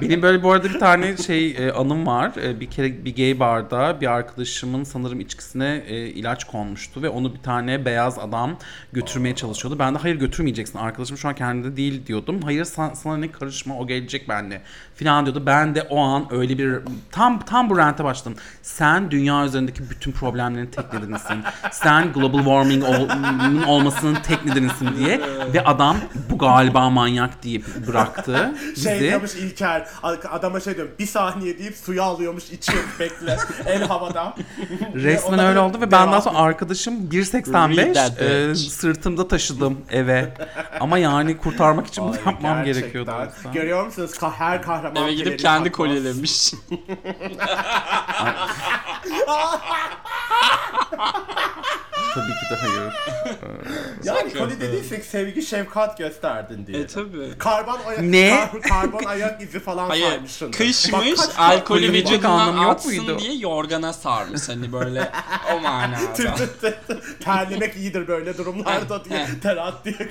[0.00, 2.32] Benim böyle bu arada bir tane şey e, anım var.
[2.42, 7.08] E, bir kere bir gay barda bir arkadaşımın arkadaşımın sanırım içkisine e, ilaç konmuştu ve
[7.08, 8.58] onu bir tane beyaz adam
[8.92, 9.78] götürmeye çalışıyordu.
[9.78, 12.40] Ben de hayır götürmeyeceksin arkadaşım şu an kendinde değil diyordum.
[12.44, 14.62] Hayır sen- sana ne karışma o gelecek benimle
[14.98, 15.42] filan diyordu.
[15.46, 16.74] Ben de o an öyle bir
[17.12, 18.34] tam tam bu rente başladım.
[18.62, 21.36] Sen dünya üzerindeki bütün problemlerin tek nedenisin.
[21.72, 23.08] Sen global warming ol-
[23.66, 25.20] olmasının tek nedenisin diye
[25.54, 25.96] ve adam
[26.30, 28.82] bu galiba manyak deyip bıraktı bizi.
[28.88, 29.86] Şey demiş İlker,
[30.30, 33.36] adama şey diyorum bir saniye deyip suyu alıyormuş içiyor bekle
[33.66, 34.34] el havada.
[34.94, 39.78] Resmen öyle oldu ve ben daha devam- sonra arkadaşım Read 1.85 that e, sırtımda taşıdım
[39.90, 40.34] eve.
[40.80, 43.10] Ama yani kurtarmak için bunu yapmam gerekiyordu.
[43.54, 44.12] Görüyor musunuz?
[44.38, 46.52] Her kahraman Eve gidip kendi kolyelemiş.
[52.14, 52.92] Tabii ki de hayır.
[54.04, 54.60] Yani kötü.
[54.60, 56.78] dediysek sevgi şefkat gösterdin diye.
[56.80, 57.38] e tabi.
[57.38, 58.48] Karbon ayak, Ne?
[58.52, 60.50] kar- karbon ayak izi falan Hayır saymışsın.
[60.50, 63.18] kışmış Bak alkolü vücudundan anlamı yok atsın muydu?
[63.18, 65.10] diye yorgana sarmış hani böyle
[65.54, 65.98] o manada.
[67.24, 70.08] Terlemek iyidir böyle durumlarda diye terat diye.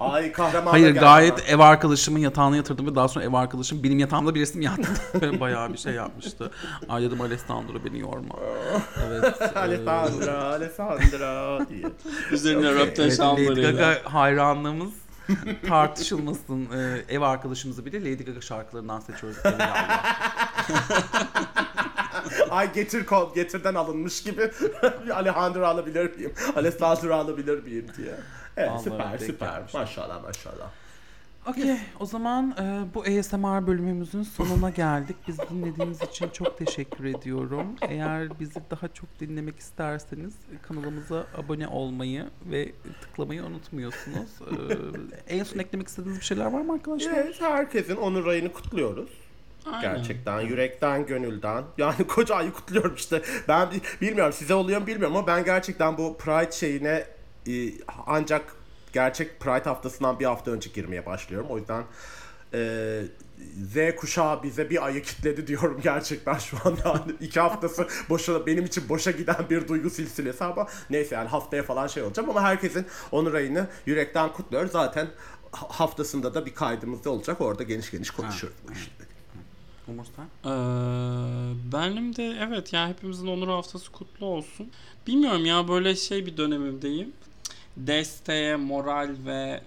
[0.00, 4.34] Ay kahraman Hayır gayet ev arkadaşımın yatağına yatırdım ve daha sonra ev arkadaşım benim yatağımda
[4.34, 4.88] birisi mi yattı?
[5.20, 6.50] Böyle bayağı bir şey yapmıştı.
[6.88, 8.34] Ay dedim Alessandro beni yorma.
[9.06, 9.42] Evet.
[9.56, 11.86] e, Alessandra, Alessandra diye.
[12.32, 12.86] Üzerine Okey.
[12.86, 13.62] röpte Evet, Lady.
[13.62, 14.92] Gaga hayranlığımız
[15.68, 16.68] tartışılmasın.
[16.74, 19.38] Ee, ev arkadaşımızı bile Lady Gaga şarkılarından seçiyoruz.
[22.50, 24.50] Ay getir kol, getirden alınmış gibi.
[25.14, 26.32] Alejandro alabilir miyim?
[26.56, 28.14] Alessandro alabilir miyim diye.
[28.56, 29.62] Evet Vallahi süper süper.
[29.74, 30.70] Maşallah maşallah.
[31.46, 35.16] Okey, o zaman e, bu ASMR bölümümüzün sonuna geldik.
[35.28, 37.66] Biz dinlediğiniz için çok teşekkür ediyorum.
[37.88, 42.72] Eğer bizi daha çok dinlemek isterseniz kanalımıza abone olmayı ve
[43.02, 44.28] tıklamayı unutmuyorsunuz.
[45.28, 47.12] E, en son eklemek istediğiniz bir şeyler var mı arkadaşlar?
[47.12, 49.10] Evet herkesin onur ayını kutluyoruz.
[49.72, 49.80] Aynen.
[49.96, 51.64] Gerçekten yürekten gönülden.
[51.78, 53.22] Yani koca ayı kutluyorum işte.
[53.48, 57.04] Ben bi- bilmiyorum size oluyor mu bilmiyorum ama ben gerçekten bu Pride şeyine
[57.48, 57.52] e,
[58.06, 58.55] ancak
[58.96, 61.46] gerçek Pride haftasından bir hafta önce girmeye başlıyorum.
[61.50, 61.84] O yüzden
[62.54, 63.02] e,
[63.72, 68.64] Z kuşağı bize bir ayı kitledi diyorum gerçekten şu an yani iki haftası boşa benim
[68.64, 72.86] için boşa giden bir duygu silsilesi ama neyse yani haftaya falan şey olacağım ama herkesin
[73.12, 75.06] onur ayını yürekten kutluyoruz zaten
[75.52, 79.08] ha- haftasında da bir kaydımız da olacak orada geniş geniş konuşuyoruz bu işleri.
[80.44, 80.48] Ee,
[81.72, 84.70] benim de evet ya hepimizin onur haftası kutlu olsun.
[85.06, 87.12] Bilmiyorum ya böyle şey bir dönemimdeyim.
[87.76, 89.60] Desteğe, moral ve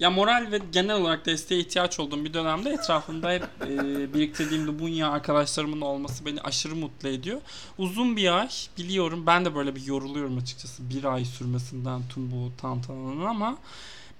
[0.00, 5.10] ya moral ve genel olarak desteğe ihtiyaç olduğum bir dönemde etrafımda hep e, biriktirdiğim Lubunya
[5.10, 7.40] arkadaşlarımın olması beni aşırı mutlu ediyor.
[7.78, 8.48] Uzun bir ay
[8.78, 13.56] biliyorum ben de böyle bir yoruluyorum açıkçası bir ay sürmesinden tüm bu tantananın ama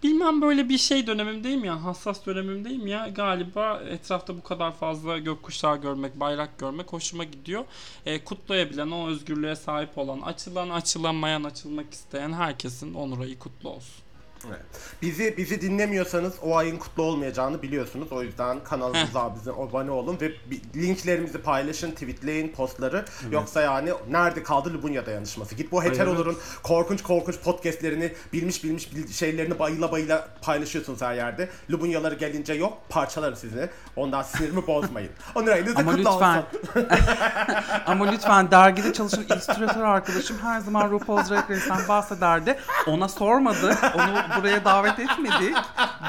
[0.04, 3.08] Bilmem böyle bir şey dönemimdeyim ya, hassas dönemimdeyim ya.
[3.08, 7.64] Galiba etrafta bu kadar fazla gökkuşağı görmek, bayrak görmek hoşuma gidiyor.
[8.06, 14.04] E, kutlayabilen, o özgürlüğe sahip olan, açılan, açılamayan, açılmak isteyen herkesin onur ayı kutlu olsun.
[14.48, 14.60] Evet.
[15.02, 18.12] Bizi bizi dinlemiyorsanız o ayın kutlu olmayacağını biliyorsunuz.
[18.12, 20.32] O yüzden kanalımıza bize abone olun ve
[20.76, 23.04] linklerimizi paylaşın, tweetleyin postları.
[23.30, 25.54] Yoksa yani nerede kaldı Lubunya dayanışması?
[25.54, 31.48] Git bu heteroların korkunç korkunç podcastlerini, bilmiş bilmiş bil- şeylerini bayıla bayıla paylaşıyorsunuz her yerde.
[31.70, 33.70] Lubunyaları gelince yok, parçalarım sizi.
[33.96, 35.10] Ondan sinirimi bozmayın.
[35.34, 36.44] Onur ayınız da kutlu lütfen.
[37.86, 42.58] Ama lütfen dergide çalışan illüstratör arkadaşım her zaman RuPaul's Drag Race'ten bahsederdi.
[42.86, 43.78] Ona sormadık.
[43.94, 45.56] Onu buraya davet etmedik.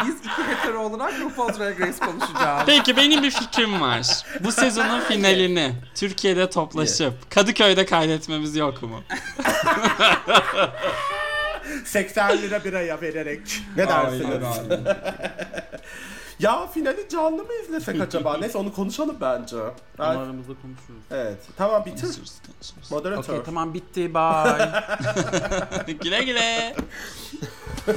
[0.06, 2.64] Biz iki hetero olarak RuPaul's Drag Race konuşacağız.
[2.66, 4.02] Peki benim bir fikrim var.
[4.40, 9.04] Bu sezonun finalini Türkiye'de toplaşıp Kadıköy'de kaydetmemiz yok mu?
[11.86, 13.62] 80 lira biraya vererek.
[13.78, 14.44] Ne dersiniz?
[16.40, 18.38] Ya finali canlı mı izlesek acaba?
[18.38, 19.58] Neyse onu konuşalım bence.
[20.00, 21.02] Ama aramızda konuşuruz.
[21.12, 21.38] Evet.
[21.58, 22.10] Tamam bitir.
[22.92, 23.34] Moderatör.
[23.34, 25.96] Okey tamam bitti bye.
[26.02, 26.76] güle güle.